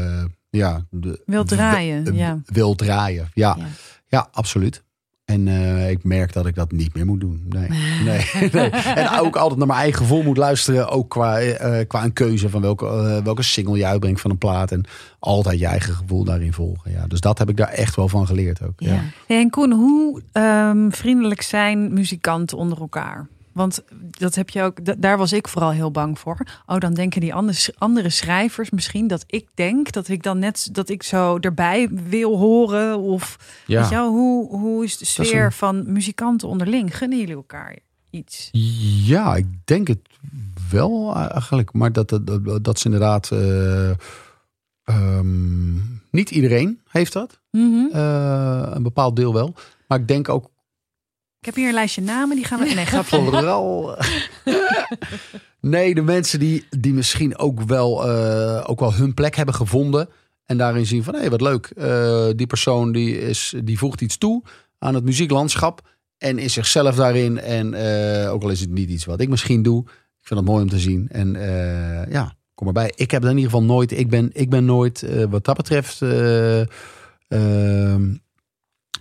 [0.50, 2.40] ja, de, Wil draaien, ja.
[2.44, 3.28] wil draaien.
[3.34, 3.56] Ja.
[4.06, 4.28] ja.
[4.32, 4.82] absoluut.
[5.28, 7.42] En eh, ik merk dat ik dat niet meer moet doen.
[7.48, 7.68] Nee.
[8.08, 8.70] nee, nee.
[8.70, 10.88] En ook altijd naar mijn eigen gevoel moet luisteren.
[10.88, 14.38] Ook qua, eh, qua een keuze van welke, eh, welke single je uitbrengt van een
[14.38, 14.72] plaat.
[14.72, 14.84] En
[15.18, 16.90] altijd je eigen gevoel daarin volgen.
[16.90, 17.06] Ja.
[17.06, 18.72] Dus dat heb ik daar echt wel van geleerd ook.
[18.76, 18.92] Ja.
[18.92, 19.00] Ja.
[19.26, 23.26] Hey, en Koen, hoe ehm, vriendelijk zijn muzikanten onder elkaar?
[23.58, 26.38] Want dat heb je ook, daar was ik vooral heel bang voor.
[26.66, 27.34] Oh, dan denken die
[27.78, 32.36] andere, schrijvers misschien dat ik denk dat ik dan net dat ik zo erbij wil
[32.38, 32.98] horen.
[32.98, 33.80] Of Ja.
[33.80, 36.96] weet je wel, hoe, hoe is de sfeer een- van muzikanten onderling?
[36.96, 37.78] Gunnen jullie elkaar
[38.10, 38.48] iets?
[39.06, 40.00] Ja, ik denk het
[40.70, 41.72] wel eigenlijk.
[41.72, 43.30] Maar dat, dat, dat, dat is inderdaad...
[43.30, 43.90] eh,
[44.84, 45.74] ehm,
[46.10, 47.40] niet iedereen heeft dat.
[47.50, 47.86] Mhm.
[47.92, 49.54] Eh, een bepaald deel wel.
[49.88, 50.50] Maar ik denk ook
[51.40, 52.74] Ik heb hier een lijstje namen, die gaan we...
[52.74, 53.16] Nee, grapje.
[53.16, 53.96] vooral...
[55.60, 60.08] nee, de mensen die, die misschien ook wel, eh, ook wel hun plek hebben gevonden.
[60.44, 61.66] En daarin zien van, hé, wat leuk.
[61.66, 64.42] Eh, die persoon die, is, die voegt iets toe
[64.78, 65.82] aan het muzieklandschap.
[66.18, 67.38] En is zichzelf daarin.
[67.38, 69.82] En eh, ook al is het niet iets wat ik misschien doe.
[70.20, 71.08] Ik vind het mooi om te zien.
[71.08, 72.92] En eh, ja, kom erbij.
[72.94, 73.92] Ik heb het in ieder geval nooit...
[73.92, 75.98] Ik ben, ik ben nooit, eh, wat dat betreft...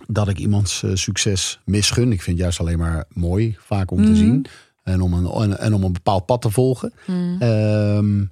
[0.06, 2.12] dat ik iemands eh, succes misgun.
[2.12, 4.14] Ik vind het juist alleen maar mooi, vaak om te Mhm.
[4.18, 4.46] zien.
[4.82, 6.92] En om een, en, en om een bepaald pad te volgen.
[7.06, 7.36] Mm.
[7.42, 8.24] Ehm,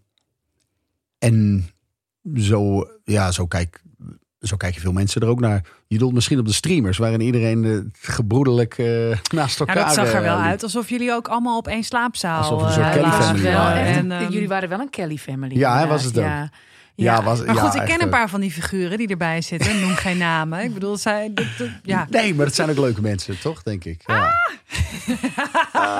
[1.18, 1.68] en
[2.34, 3.82] zo, ja, zo, kijk,
[4.40, 5.64] zo kijken veel mensen er ook naar.
[5.86, 9.76] Je doelt misschien op de streamers, waarin iedereen eh, gebroedelijk eh, naast elkaar...
[9.76, 12.66] Ja, dat zag er wel uit alsof jullie ook allemaal op één slaapzaal Alsof we
[12.66, 13.24] een soort Kelly lagen.
[13.24, 13.82] family wel waren.
[13.84, 15.56] En, ehm, jullie waren wel een Kelly family.
[15.58, 16.24] Ja, hè, was het ook.
[16.24, 16.50] Ja.
[16.96, 19.08] Ja, was, Maar ja, goed, ik echt, ken een eh, paar van die figuren die
[19.08, 19.80] erbij zitten.
[19.80, 20.62] Noem geen namen.
[20.64, 22.06] Ik bedoel, zij, dat- dat- ja.
[22.10, 24.02] Nee, maar het zijn ook leuke mensen, toch, denk ik.
[24.06, 24.34] Ja.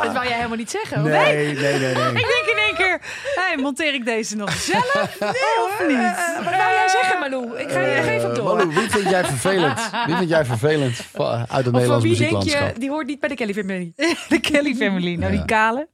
[0.02, 1.02] Dat wou jij helemaal niet zeggen.
[1.02, 1.90] nee, nee, nee, nee.
[2.22, 3.00] Ik denk in één keer,
[3.34, 5.16] hey, monteer ik deze nog zelf?
[5.20, 5.96] Nee, of niet?
[5.96, 7.58] Eh, Wat wou jij zeggen, Malou?
[7.58, 8.44] Ik ga je hem Eh, door.
[8.44, 9.90] Malou, wie vind jij vervelend?
[10.06, 13.20] Wie vind jij vervelend uit het of van Nederlands wie denk je, die hoort niet
[13.20, 13.92] bij de Kelly family?
[14.28, 15.14] De Kelly family.
[15.14, 15.88] Nou, die kale.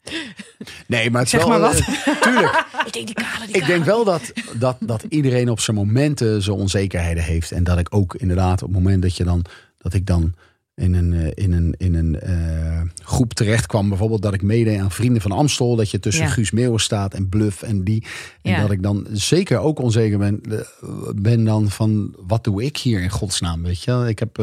[0.87, 1.59] Nee, maar het is Zeg wel...
[1.59, 1.79] maar wat.
[1.81, 5.61] eh, tuurlijk, Ik denk die kale, die ik denk wel dat, dat, dat iedereen op
[5.61, 7.53] zijn momenten zijn onzekerheden heeft.
[7.53, 9.45] En dat ik ook inderdaad op het moment dat je dan...
[9.78, 10.34] Dat ik dan
[10.74, 13.88] in een, eh, in een, in een eh, groep terecht kwam.
[13.88, 15.76] Bijvoorbeeld dat ik meedeed aan Vrienden van Amstel.
[15.76, 16.30] Dat je tussen Ja.
[16.30, 18.07] Guus Meeuwen staat en Bluff en die.
[18.43, 18.61] En Ja.
[18.61, 20.59] dat ik dan zeker ook onzeker ben, eh,
[21.14, 22.14] ben dan van...
[22.26, 24.05] Wat doe ik hier in godsnaam, weet je?
[24.09, 24.36] Ik heb...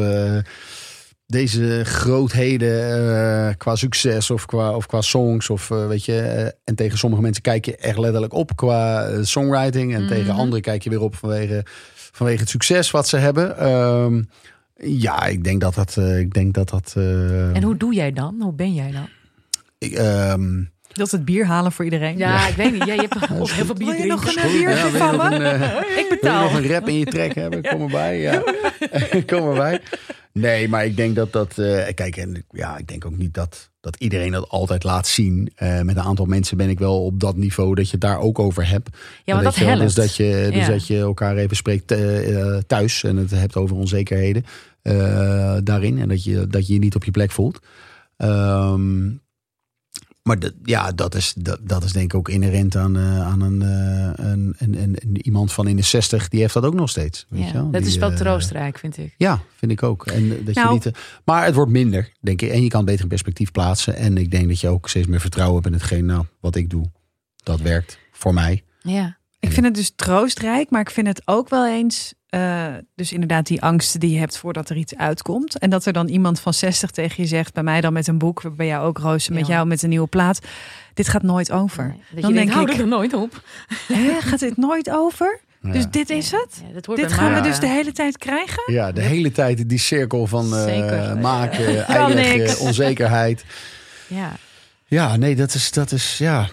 [1.30, 3.04] deze grootheden
[3.48, 5.50] eh, qua succes of qua, of qua songs.
[5.50, 9.08] Of, eh, weet je, eh, en tegen sommige mensen kijk je echt letterlijk op qua
[9.24, 9.94] songwriting.
[9.94, 10.38] En tegen Mhm.
[10.38, 11.64] anderen kijk je weer op vanwege,
[12.12, 13.58] vanwege het succes wat ze hebben.
[13.58, 14.22] Ehm,
[14.76, 15.96] ja, ik denk dat dat.
[15.96, 18.36] eh, ik denk dat, dat eh, En hoe doe jij dan?
[18.40, 19.08] Hoe ben jij dan?
[19.78, 20.62] ik, ehm,
[20.92, 22.18] Dat is het bier halen voor iedereen.
[22.18, 22.84] Ja, ik weet niet.
[22.84, 25.24] Jij hebt of heel veel bier Wil je nog een je van me?
[25.36, 26.42] Ik Wil je betaal.
[26.42, 27.62] nog een rap in je trek hebben?
[27.70, 28.20] Kom erbij.
[28.20, 28.42] Ja.
[29.26, 29.80] Kom erbij.
[30.32, 31.58] Nee, maar ik denk dat dat.
[31.58, 35.52] eh, kijk, en ja, ik denk ook niet dat, dat iedereen dat altijd laat zien.
[35.54, 38.18] Eh, met een aantal mensen ben ik wel op dat niveau dat je het daar
[38.18, 38.96] ook over hebt.
[39.24, 39.80] Ja, maar dat helpt.
[39.80, 40.72] Dus dat je, dus Ja.
[40.72, 44.44] dat je elkaar even spreekt eh, thuis en het hebt over onzekerheden
[45.64, 45.98] daarin.
[45.98, 47.60] En dat je, dat je je niet op je plek voelt.
[48.16, 49.08] Ehm,
[50.22, 53.40] maar dat, ja, dat is, dat, dat is denk ik ook inherent aan, eh, aan
[53.40, 56.28] een, eh, een, een, een, een- iemand van in de 60.
[56.28, 57.26] Die heeft dat ook nog steeds.
[57.28, 57.70] Weet je Ja, wel?
[57.70, 59.14] dat Die, is wel eh, troostrijk, vind ik.
[59.16, 60.06] ja, vind ik ook.
[60.06, 60.92] En dat Nou- je niet, eh,
[61.24, 62.50] maar het wordt minder, denk ik.
[62.50, 63.94] En je kan het beter in perspectief plaatsen.
[63.96, 66.70] En ik denk dat je ook steeds meer vertrouwen hebt in hetgeen, nou, wat ik
[66.70, 66.90] doe.
[67.42, 68.64] Dat werkt voor mij.
[68.80, 69.18] Ja.
[69.38, 72.14] Ik vind het dus troostrijk, maar ik vind het ook wel eens.
[72.30, 75.58] Eh, dus inderdaad, die angsten die je hebt voordat er iets uitkomt.
[75.58, 78.18] En dat er dan iemand van 60 tegen je zegt, bij mij dan met een
[78.18, 79.52] boek, bij jou ook Roos, met Ja.
[79.54, 80.38] jou met een nieuwe plaat.
[80.94, 81.84] Dit gaat nooit over.
[81.86, 83.42] Nee, Dat Dan je denkt, denk hou ik- er nooit op.
[83.92, 85.40] Hè, gaat dit nooit over?
[85.62, 85.72] Ja.
[85.72, 86.62] Dus dit is het?
[86.66, 88.72] Ja, dat hoort Dit gaan we dus de hele tijd krijgen?
[88.72, 91.16] Ja, de hele tijd die cirkel van eh, Zeker.
[91.18, 92.56] maken, eindigen, niks.
[92.58, 93.44] onzekerheid.
[94.06, 94.32] Ja.
[94.86, 96.48] Ja, nee, dat is, dat is ja.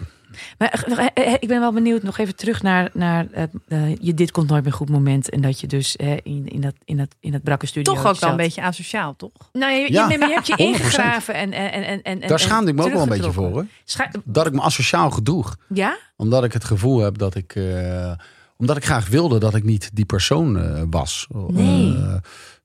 [0.57, 0.83] Maar
[1.13, 4.31] eh, eh, ik ben wel benieuwd nog even terug naar, naar eh, eh, je dit
[4.31, 5.29] komt nooit meer goed moment.
[5.29, 8.05] En dat je dus eh, in, in, dat, in, dat, in dat brakke studio Toch
[8.07, 9.31] ook wel een beetje asociaal, toch?
[9.53, 10.57] Nou, je, Ja, je, nee, hebt je 100%.
[10.57, 13.49] ingegraven en, en, en, en, en Daar schaamde ik me ook wel een beetje voor
[13.51, 13.65] hoor.
[13.83, 15.55] Scha- Dat ik me asociaal gedroeg.
[15.67, 15.97] ja?
[16.15, 17.55] Omdat ik het gevoel heb dat ik.
[17.55, 18.11] eh,
[18.57, 21.27] omdat ik graag wilde dat ik niet die persoon eh, was.
[21.47, 21.95] Nee.
[21.95, 22.15] Eh,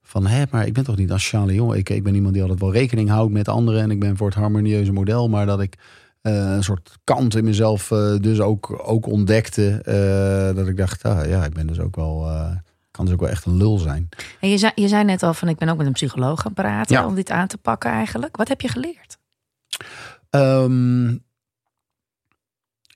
[0.03, 1.79] van hé, maar ik ben toch niet een asociale jongen.
[1.79, 3.83] Ik, ik ben iemand die altijd wel rekening houdt met anderen.
[3.83, 5.29] En ik ben voor het harmonieuze model.
[5.29, 5.81] Maar dat ik eh,
[6.23, 9.69] een soort kant in mezelf eh, dus ook, ook ontdekte.
[9.85, 12.29] eh, dat ik dacht, ah, ja, ik ben dus ook wel.
[12.29, 12.51] eh,
[12.91, 14.09] kan dus ook wel echt een lul zijn.
[14.41, 16.53] En je zei, je zei net al van ik ben ook met een psycholoog gaan
[16.53, 17.07] praten Ja.
[17.07, 18.37] om dit aan te pakken eigenlijk.
[18.37, 19.19] Wat heb je geleerd?
[20.31, 21.11] Ehm,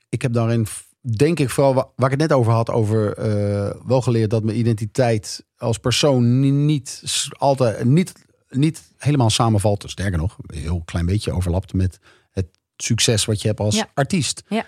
[0.09, 0.67] ik heb daarin,
[1.01, 4.43] denk ik, vooral wa- waar ik het net over had, over eh, wel geleerd dat
[4.43, 7.03] mijn identiteit als persoon ni- niet
[7.37, 8.13] altijd niet,
[8.49, 9.83] niet helemaal samenvalt.
[9.87, 11.99] Sterker nog, een heel klein beetje overlapt met
[12.77, 13.87] succes wat je hebt als Ja.
[13.93, 14.43] artiest.
[14.47, 14.65] Ja.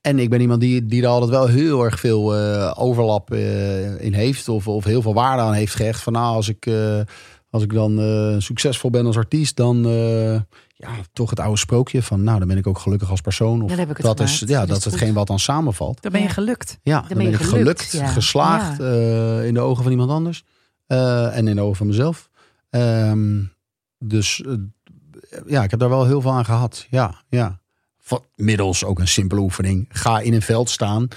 [0.00, 4.00] En ik ben iemand die, die er altijd wel heel erg veel eh, overlap eh,
[4.04, 4.48] in heeft.
[4.48, 6.02] Of, of heel veel waarde aan heeft gehecht.
[6.02, 7.00] Van nou, als ik, eh,
[7.50, 10.32] als ik dan eh, succesvol ben als artiest, dan eh,
[10.76, 13.62] ja, toch het oude sprookje van nou, dan ben ik ook gelukkig als persoon.
[13.62, 16.02] Of Dan heb ik het dat is, ja, Dat dat is hetgeen wat dan samenvalt.
[16.02, 16.78] Dan ben je gelukt.
[16.82, 18.12] Ja, dan, ben ben je ik gelukt, gelukt, ja.
[18.12, 20.44] geslaagd eh, in de ogen van iemand anders.
[20.86, 22.28] eh, en in de ogen van mezelf.
[22.70, 23.42] Ehm,
[23.98, 24.44] dus
[25.46, 26.86] ja, ik heb daar wel heel veel aan gehad.
[26.90, 27.58] Ja, ja.
[28.36, 29.86] Middels ook een simpele oefening.
[29.88, 31.08] Ga in een veld staan.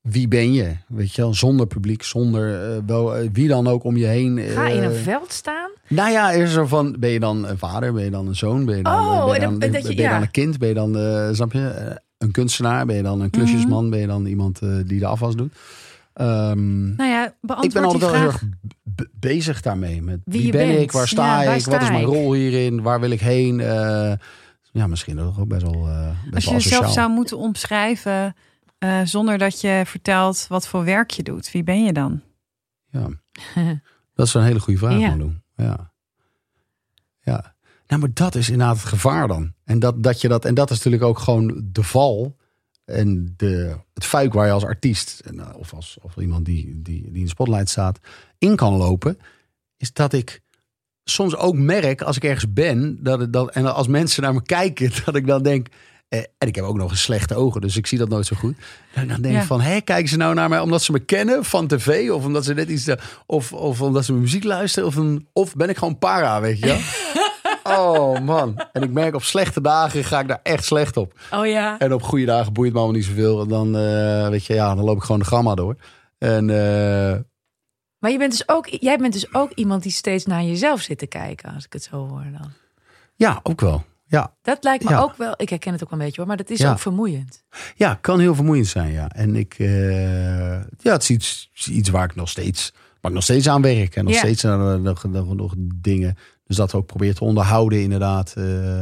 [0.00, 0.76] Wie ben je?
[0.88, 4.38] Weet je wel, zonder publiek, zonder eh, wel, eh, wie dan ook om je heen.
[4.38, 5.70] Ga in eh, een veld staan?
[5.88, 7.92] nou ja, is er zo van, ben je dan een vader?
[7.92, 8.64] Ben je dan een zoon?
[8.64, 10.04] Ben je dan, Oh, eh, ben je en dan, dat- ben dat je- je dan
[10.10, 10.20] ja.
[10.20, 10.58] een kind?
[10.58, 12.86] Ben je dan, eh, snap je, eh, een kunstenaar?
[12.86, 13.90] Ben je dan een klusjesman?
[13.90, 15.52] Ben je dan iemand eh, die de afwas doet?
[16.14, 18.42] Ehm, Nou ja, beantwoord ik ben altijd die wel heel erg
[19.12, 20.02] bezig daarmee.
[20.02, 20.80] Met Wie ben bent.
[20.80, 20.92] ik?
[20.92, 21.60] Waar sta Ja, waar ik?
[21.60, 22.82] sta Wat is mijn rol hierin?
[22.82, 23.60] Waar wil ik heen?
[23.60, 24.12] Eh,
[24.72, 28.34] ja, misschien ook best wel, eh best Als je jezelf zou moeten omschrijven
[28.78, 32.22] eh, zonder dat je vertelt wat voor werk je doet, wie ben je dan?
[32.86, 33.08] Ja.
[34.14, 35.08] Dat is een hele goede vraag, Ja.
[35.08, 35.32] Malou.
[35.56, 35.92] Ja.
[37.20, 37.54] Ja.
[37.86, 39.52] Nou, maar dat is inderdaad het gevaar dan.
[39.64, 42.36] En dat, dat, je dat, en dat is natuurlijk ook gewoon de val.
[42.84, 47.02] En de, het fuik waar je als artiest, eh, of als of iemand die, die,
[47.02, 47.98] die in de spotlight staat,
[48.38, 49.18] in kan lopen.
[49.76, 50.40] Is dat ik
[51.04, 52.98] soms ook merk als ik ergens ben.
[53.02, 55.66] Dat het dat, en als mensen naar me kijken, dat ik dan denk.
[56.08, 58.36] eh, En ik heb ook nog eens slechte ogen, dus ik zie dat nooit zo
[58.36, 58.56] goed.
[58.94, 59.44] Dan denk ik Ja.
[59.44, 62.10] van, hé, kijken ze nou naar mij omdat ze me kennen van tv?
[62.10, 64.88] Of omdat ze net iets, eh, of, of omdat ze mijn muziek luisteren?
[64.88, 66.78] Of, een, of ben ik gewoon para, weet je wel?
[67.66, 68.60] Oh man.
[68.72, 71.12] En ik merk op slechte dagen ga ik daar echt slecht op.
[71.30, 71.78] Oh ja.
[71.78, 73.40] En op goede dagen boeit me allemaal niet zoveel.
[73.42, 75.76] En dan, eh, weet je, ja, dan loop ik gewoon de gamma door.
[76.18, 77.18] En eh,
[77.98, 80.98] Maar je bent dus ook, jij bent dus ook iemand die steeds naar jezelf zit
[80.98, 82.50] te kijken, als ik het zo hoor dan.
[83.14, 83.84] ja, ook wel.
[84.06, 85.00] Ja, Dat lijkt me Ja.
[85.00, 86.70] ook wel, ik herken het ook wel een beetje hoor, maar dat is Ja.
[86.70, 87.42] ook vermoeiend.
[87.74, 89.08] ja, kan heel vermoeiend zijn, ja.
[89.08, 93.22] En ik, eh, ja, het is iets, iets waar ik nog steeds, waar ik nog
[93.22, 93.96] steeds aan werk.
[93.96, 94.18] En nog Ja.
[94.18, 96.16] steeds aan nog, nog, nog dingen.
[96.46, 98.34] Dus dat ook probeer te onderhouden, inderdaad.
[98.36, 98.80] eh,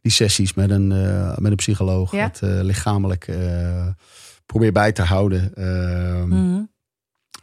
[0.00, 2.12] die sessies met een, eh, met een psycholoog.
[2.12, 2.22] Ja.
[2.22, 3.28] Het eh, lichamelijk
[4.46, 5.54] probeer bij te houden.
[5.54, 6.60] Ehm, Mhm.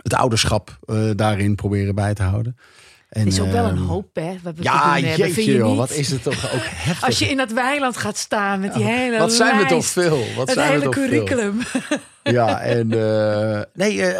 [0.03, 0.79] Het ouderschap
[1.15, 2.57] daarin proberen bij te houden.
[3.09, 5.35] En, Het is ook wel een ehm, hoop hè, wat we Ja, doen hebben, vind
[5.35, 7.05] jeetje je joh, wat is het toch ook heftig.
[7.05, 10.03] Als je in dat weiland gaat staan met die hele wat zijn we lijst, toch
[10.03, 10.23] veel?
[10.35, 11.07] Wat het zijn we hele veel?
[11.07, 11.59] curriculum.
[12.23, 12.87] Ja, en
[13.73, 14.13] nee,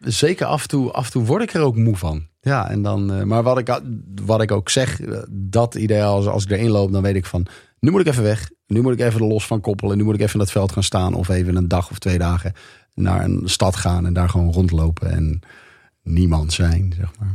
[0.00, 2.26] zeker af en, toe, af en toe word ik er ook moe van.
[2.44, 3.80] Ja, en dan, eh, maar wat ik,
[4.24, 7.26] wat ik ook zeg, eh, dat ideaal, als, als ik erin loop, dan weet ik
[7.26, 7.46] van,
[7.80, 8.50] nu moet ik even weg.
[8.66, 9.96] Nu moet ik even er los van koppelen.
[9.96, 12.18] Nu moet ik even in dat veld gaan staan of even een dag of twee
[12.18, 12.52] dagen
[12.94, 15.40] naar een stad gaan en daar gewoon rondlopen en
[16.02, 17.34] niemand zijn, zeg maar.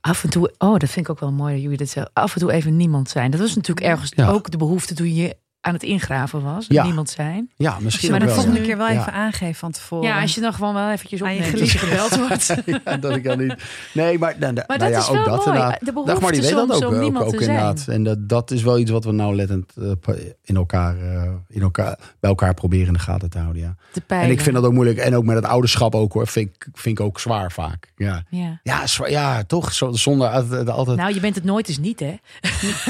[0.00, 2.12] Af en toe, oh, dat vind ik ook wel mooi dat jullie dat zeggen.
[2.14, 3.30] Af en toe even niemand zijn.
[3.30, 4.28] Dat was natuurlijk ergens Ja.
[4.28, 5.36] ook de behoefte toen je
[5.68, 6.66] aan het ingraven was.
[6.68, 6.84] Ja.
[6.84, 7.50] Niemand zijn.
[7.56, 8.34] Ja, misschien Maar wel.
[8.34, 8.64] volgende ja.
[8.66, 9.00] keer wel Ja.
[9.00, 10.08] even aangeven van tevoren.
[10.08, 12.54] Ja, als je dan gewoon wel eventjes Aan je opneemt als je gebeld wordt.
[12.84, 13.54] Ja, dat ik dan niet.
[13.94, 15.58] Nee, maar, nou, Maar nou dat ja, is ook wel dat mooi.
[15.58, 15.80] inderdaad.
[15.80, 17.56] De behoefte Dagmar, die weet dat ook, om ook, niemand ook te zijn.
[17.58, 17.88] inderdaad.
[17.88, 20.14] En dat, dat is wel iets wat we nauwlettend eh,
[20.44, 23.62] in elkaar, eh, in elkaar, bij elkaar proberen in de gaten te houden.
[23.62, 23.74] Ja.
[23.92, 24.98] Te En ik vind dat ook moeilijk.
[24.98, 26.26] En ook met het ouderschap ook hoor.
[26.26, 27.92] Vind ik, vind ik ook zwaar vaak.
[27.96, 28.60] Ja, Ja.
[28.62, 29.72] ja, zwaar, ja toch.
[29.72, 30.68] Zo, zonder altijd.
[30.68, 32.14] altijd Nou, je bent het nooit eens niet, hè?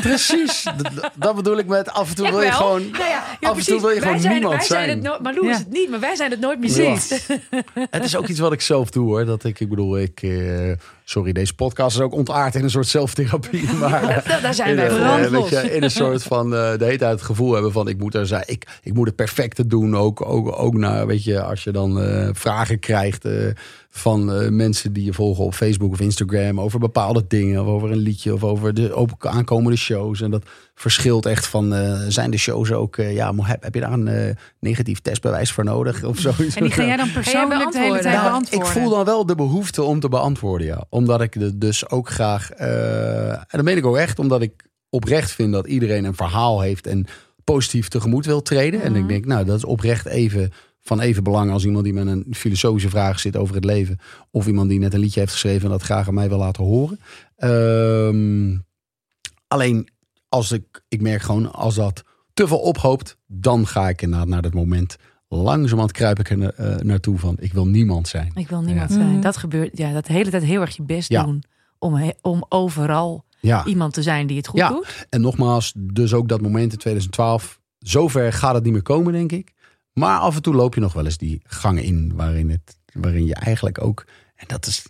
[0.00, 0.62] Precies.
[0.82, 2.67] dat, dat bedoel ik met af en toe wil je Jawel.
[2.68, 2.90] Gewoon.
[2.90, 3.80] Nou ja, ja, af en toe precies.
[3.80, 4.84] wil je Wij gewoon zijn, niemand wij zijn.
[4.84, 4.96] zijn.
[4.98, 5.52] het nooit, Malou Ja.
[5.52, 6.82] is het niet, maar wij zijn het nooit meer Ja.
[6.82, 7.08] eens.
[7.90, 9.24] Het is ook iets wat ik zelf doe hoor.
[9.24, 10.22] Dat ik, ik bedoel, ik.
[10.22, 10.72] eh,
[11.04, 13.72] sorry, deze podcast is ook ontaard in een soort zelftherapie.
[13.72, 14.88] Maar Daar- Daar zijn in, wij
[15.24, 17.88] eh, weet je, in een soort van eh, de hele tijd het gevoel hebben van
[17.88, 18.42] ik moet er zijn.
[18.46, 19.96] Ik, ik moet het perfecte doen.
[19.96, 23.32] Ook, ook, ook naar, weet je, als je dan eh, vragen krijgt eh,
[23.98, 27.60] van eh, mensen die je volgen op Facebook of Instagram over bepaalde dingen.
[27.62, 30.20] Of over een liedje of over de op- aankomende shows.
[30.20, 30.42] En dat
[30.74, 32.96] verschilt echt van eh, zijn de shows ook.
[32.96, 36.54] eh, ja, heb, heb je daar een negatief testbewijs voor nodig of zoiets?
[36.56, 38.12] En die ga jij dan persoonlijk de hele tijd beantwoorden?
[38.12, 38.68] Nou, beantwoorden?
[38.68, 40.84] ik voel dan wel de behoefte om te beantwoorden, ja.
[40.88, 42.50] Omdat ik de- dus ook graag...
[42.50, 44.52] eh, en dat meen ik ook echt, omdat ik
[44.90, 46.86] oprecht vind dat iedereen een verhaal heeft...
[46.86, 47.06] en
[47.44, 48.82] positief tegemoet wil treden.
[48.82, 50.52] En ik denk, nou, dat is oprecht even
[50.88, 51.50] van even belang...
[51.50, 53.98] als iemand die met een filosofische vraag zit over het leven...
[54.30, 55.64] of iemand die net een liedje heeft geschreven...
[55.64, 57.00] en dat graag aan mij wil laten horen.
[57.36, 58.56] Ehm,
[59.48, 59.88] alleen,
[60.28, 62.02] als ik, ik merk gewoon, als dat
[62.34, 63.16] te veel ophoopt...
[63.26, 64.96] dan ga ik inderdaad naar dat moment...
[65.30, 68.30] Langzamerhand kruip ik er na- eh, naartoe van, ik wil niemand zijn.
[68.34, 68.96] Ik wil niemand Ja.
[68.96, 69.10] zijn.
[69.12, 69.20] Mhm.
[69.20, 71.22] Dat gebeurt, ja, dat de hele tijd heel erg je best Ja.
[71.24, 71.42] doen.
[71.78, 73.64] Om, he- om overal Ja.
[73.64, 74.68] iemand te zijn die het goed Ja.
[74.68, 75.06] doet.
[75.10, 77.60] En nogmaals, dus ook dat moment in 2012.
[77.78, 79.52] Zover gaat het niet meer komen, denk ik.
[79.98, 83.26] Maar af en toe loop je nog wel eens die gangen in waarin, het, waarin
[83.26, 84.04] je eigenlijk ook.
[84.36, 84.86] En dat is.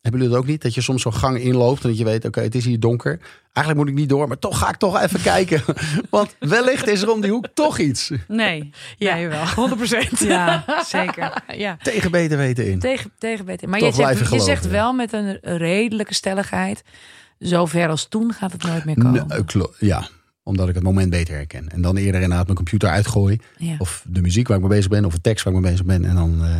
[0.00, 0.62] Hebben jullie dat ook niet?
[0.62, 3.20] Dat je soms zo'n gang inloopt en dat je weet, oké, het is hier donker.
[3.52, 5.62] Eigenlijk moet ik niet door, maar toch ga ik toch even kijken.
[6.10, 8.10] Want wellicht is er om die hoek toch iets.
[8.28, 9.68] Nee, Ja, jij wel.
[10.16, 10.18] 100%.
[10.18, 11.42] Ja, zeker.
[11.56, 11.76] ja.
[11.82, 12.78] Tegen beter weten in.
[12.78, 13.68] Tegen, tegen beter.
[13.68, 14.70] Maar Toch je zegt, je zegt ja.
[14.70, 16.82] wel met een redelijke stelligheid.
[17.38, 19.26] Zover als toen gaat het nooit meer komen.
[19.78, 20.08] Ja,
[20.46, 21.68] omdat ik het moment beter herken.
[21.68, 23.40] En dan eerder inderdaad mijn computer uitgooi.
[23.58, 23.74] Ja.
[23.78, 25.86] Of de muziek waar ik mee bezig ben, of de tekst waar ik mee bezig
[25.86, 26.04] ben.
[26.04, 26.54] En dan eh,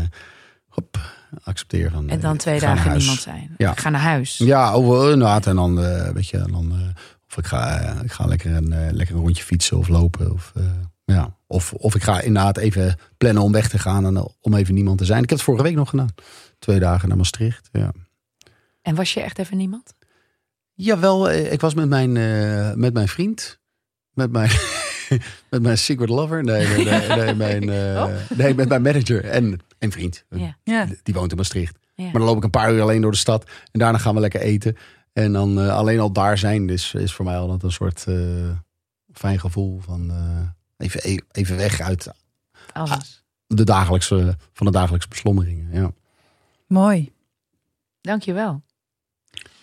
[0.68, 0.98] hop,
[1.42, 2.08] accepteer van.
[2.08, 3.54] En dan eh, twee dagen niemand zijn.
[3.56, 3.72] Ja.
[3.72, 4.38] Ik ga naar huis.
[4.38, 5.46] Ja, of, eh, inderdaad.
[5.46, 6.94] En dan, eh, weet je, dan,
[7.28, 10.32] of ik ga, ik ga lekker, een, lekker een rondje fietsen of lopen.
[10.32, 10.52] Of,
[11.04, 11.36] ja.
[11.46, 14.98] of, of ik ga inderdaad even plannen om weg te gaan en om even niemand
[14.98, 15.22] te zijn.
[15.22, 16.14] Ik heb het vorige week nog gedaan.
[16.58, 17.68] Twee dagen naar Maastricht.
[17.72, 17.92] Ja.
[18.82, 19.94] En was je echt even niemand?
[20.74, 22.12] Jawel, eh, ik was met mijn,
[22.78, 23.58] met mijn vriend.
[24.16, 24.50] Met mijn,
[25.50, 26.44] met mijn secret lover.
[26.44, 28.36] Nee, nee, nee, nee, mijn, eh, Oh.
[28.38, 30.24] nee met mijn manager en, en vriend.
[30.64, 30.86] Ja.
[31.02, 31.78] Die woont in Maastricht.
[31.94, 32.04] Ja.
[32.04, 33.44] Maar dan loop ik een paar uur alleen door de stad.
[33.72, 34.76] En daarna gaan we lekker eten.
[35.12, 38.16] En dan eh, alleen al daar zijn is, is voor mij altijd een soort eh,
[39.12, 42.08] fijn gevoel van eh, even, e- even weg uit
[42.72, 43.24] Alles.
[43.46, 45.68] de dagelijkse, van de dagelijkse beslommeringen.
[45.72, 45.90] Ja.
[46.66, 47.12] Mooi.
[48.00, 48.62] Dank je wel.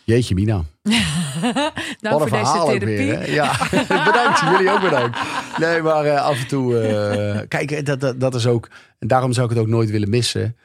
[0.04, 0.54] Jeetje mina.
[0.84, 2.80] nou, Wat voor een deze therapie.
[2.80, 3.34] weer.
[3.34, 3.58] Ja,
[4.12, 4.40] bedankt.
[4.40, 5.20] Jullie ook bedankt.
[5.58, 6.80] Nee, maar eh, af en toe...
[6.80, 8.70] eh, kijk, dat, dat, dat is ook...
[9.00, 10.58] En daarom zou ik het ook nooit willen missen.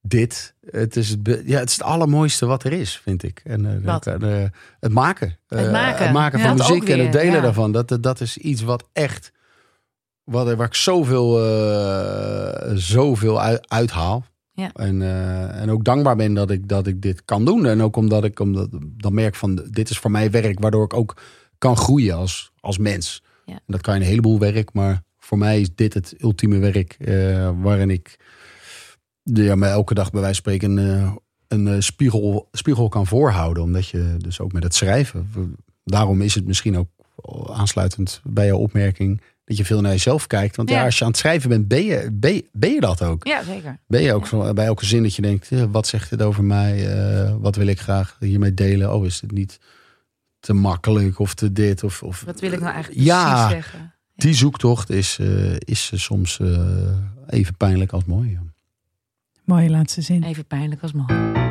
[0.00, 0.54] Dit.
[0.70, 3.40] Het is het, ja, het is het allermooiste wat er is, vind ik.
[3.44, 4.04] En, eh, Wat?
[4.04, 5.38] het maken.
[5.48, 6.04] Het maken.
[6.04, 7.40] het maken Ja, van muziek en het delen ja.
[7.40, 7.72] daarvan.
[7.72, 9.32] Dat, dat is iets wat echt...
[10.24, 11.32] Wat, waar ik zoveel,
[12.74, 14.24] zoveel uit, uithaal.
[14.54, 14.72] Ja.
[14.72, 17.66] En, eh, en ook dankbaar ben dat ik, dat ik dit kan doen.
[17.66, 20.94] En ook omdat ik omdat, dan merk van dit is voor mij werk waardoor ik
[20.94, 21.16] ook
[21.58, 23.22] kan groeien als, als mens.
[23.44, 23.52] Ja.
[23.52, 26.96] En dat kan je een heleboel werk, maar voor mij is dit het ultieme werk
[26.98, 28.18] eh, waarin ik
[29.22, 31.14] ja, me elke dag bij wijze van spreken eh,
[31.48, 33.62] een spiegel, spiegel kan voorhouden.
[33.62, 35.30] Omdat je dus ook met het schrijven.
[35.84, 36.88] Daarom is het misschien ook
[37.52, 39.20] aansluitend bij jouw opmerking
[39.56, 40.56] dat je veel naar jezelf kijkt.
[40.56, 40.84] Want ja, Ja.
[40.84, 43.26] als je aan het schrijven bent, ben je, ben, je- ben je dat ook.
[43.26, 43.78] Ja, zeker.
[43.86, 46.92] Ben je ook bij elke zin dat je denkt, eh, wat zegt dit over mij?
[47.24, 48.94] Eh, wat wil ik graag hiermee delen?
[48.94, 49.58] Oh, is het niet
[50.40, 51.84] te makkelijk of te dit?
[51.84, 53.32] Of, of, Wat wil ik nou eigenlijk Ja.
[53.34, 53.94] precies zeggen?
[54.14, 56.96] Die zoektocht is, eh, is soms eh,
[57.28, 58.30] even pijnlijk als mooi.
[58.30, 58.40] ja.
[59.44, 60.22] Mooie laatste zin.
[60.22, 61.41] Even pijnlijk als mooi.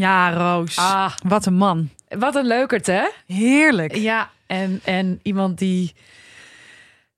[0.00, 0.76] Ja, Roos.
[0.76, 1.88] Ah, Wat een man.
[2.08, 3.08] wat een leukert, hè?
[3.26, 3.94] Heerlijk.
[3.96, 5.94] Ja, en, en iemand die.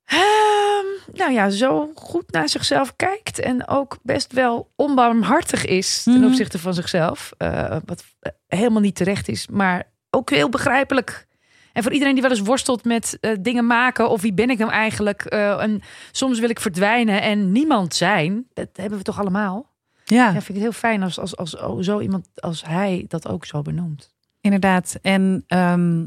[0.05, 3.39] ehm, nou ja, zo goed naar zichzelf kijkt.
[3.39, 6.24] En ook best wel onbarmhartig is ten Mhm.
[6.26, 7.33] opzichte van zichzelf.
[7.39, 8.05] eh, wat
[8.47, 11.26] helemaal niet terecht is, maar ook heel begrijpelijk.
[11.72, 14.09] En voor iedereen die wel eens worstelt met eh, dingen maken.
[14.11, 15.24] of wie ben ik nou eigenlijk?
[15.24, 15.80] eh, en
[16.12, 18.47] soms wil ik verdwijnen en niemand zijn.
[18.55, 19.70] Dat hebben we toch allemaal?
[20.13, 23.05] Ja, Ja, vind ik het heel fijn als, als, als, als zo iemand als hij
[23.09, 24.11] dat ook zo benoemt.
[24.41, 24.99] inderdaad.
[25.03, 26.07] En ehm,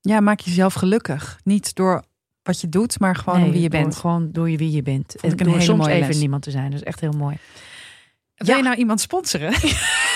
[0.00, 1.40] ja, maak jezelf gelukkig.
[1.44, 2.04] Niet door
[2.42, 3.96] wat je doet, maar gewoon Nee, wie je bent.
[3.96, 5.14] Gewoon door je wie je bent.
[5.14, 6.18] ik En een door hele soms mooie even les.
[6.18, 6.70] niemand te zijn.
[6.70, 7.36] Dat is echt heel mooi.
[8.34, 9.52] Wil je nou iemand sponsoren?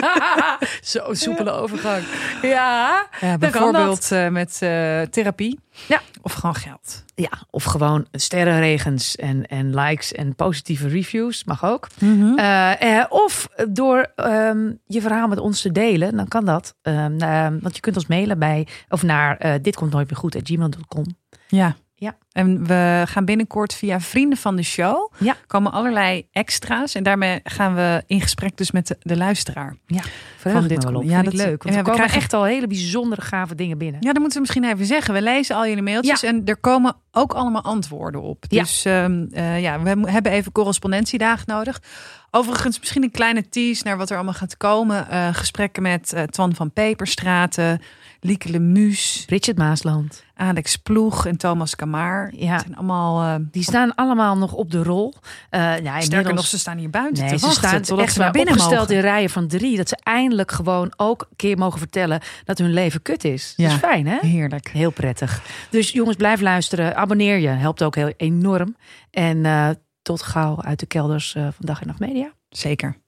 [0.82, 2.02] Zo'n soepele overgang.
[2.42, 3.08] Ja.
[3.38, 5.58] Bijvoorbeeld eh, met eh, therapie.
[5.88, 6.00] Ja.
[6.22, 7.04] Of gewoon geld.
[7.14, 11.44] ja, of gewoon sterrenregens en, en likes en positieve reviews.
[11.44, 11.88] Mag ook.
[11.98, 12.38] Mhm.
[12.38, 16.16] Eh, of door ehm, je verhaal met ons te delen.
[16.16, 16.74] Dan kan dat.
[16.82, 20.36] Ehm, ehm, want je kunt ons mailen bij of naar dit komt nooit meer goed
[20.42, 21.04] gmail.com.
[21.48, 21.76] Ja.
[22.00, 22.16] Ja.
[22.32, 25.12] En we gaan binnenkort via vrienden van de show.
[25.18, 25.36] Ja.
[25.46, 26.94] Komen allerlei extra's.
[26.94, 29.76] En daarmee gaan we in gesprek dus met de, de luisteraar.
[30.36, 31.02] Verheug dit dit wel op.
[31.02, 31.62] Ja, ja, dat dat- leuk.
[31.62, 34.00] Want ja, we komen krijgen- echt al hele bijzondere gave dingen binnen.
[34.00, 35.14] Ja, dat moeten we misschien even zeggen.
[35.14, 38.44] We lezen al jullie mailtjes en er komen ook allemaal antwoorden op.
[38.48, 38.60] Ja.
[38.60, 41.80] Dus ehm, eh, ja, we hebben even correspondentiedagen nodig.
[42.30, 45.08] Overigens misschien een kleine tease naar wat er allemaal gaat komen.
[45.10, 47.80] Eh, gesprekken met eh, Twan van Peperstraten,
[48.20, 50.24] Lieke Lemus, Richard Maasland.
[50.34, 52.32] Alex Ploeg en Thomas Kamaar.
[52.36, 52.58] Ja.
[52.58, 53.22] Zijn allemaal...
[53.22, 55.14] eh, Die staan allemaal nog op de rol.
[55.50, 58.12] Eh ja, Sterker inmiddels- nog, ze staan hier buiten Nee, te ze staan totdat echt
[58.12, 58.94] ze naar binnen opgesteld mogen.
[58.96, 59.76] in rijen van drie.
[59.76, 63.54] Dat ze eindelijk gewoon ook een keer mogen vertellen dat hun leven kut is.
[63.56, 63.72] Dat Ja.
[63.72, 64.18] is fijn, hè?
[64.20, 64.68] Heerlijk.
[64.68, 65.42] Heel prettig.
[65.70, 66.96] Dus jongens, blijf luisteren.
[66.96, 67.48] Abonneer je.
[67.48, 68.76] Helpt ook heel enorm.
[69.10, 69.44] En
[70.02, 72.32] tot gauw uit de kelders eh, van Dag en Nacht Media.
[72.48, 73.00] Zeker.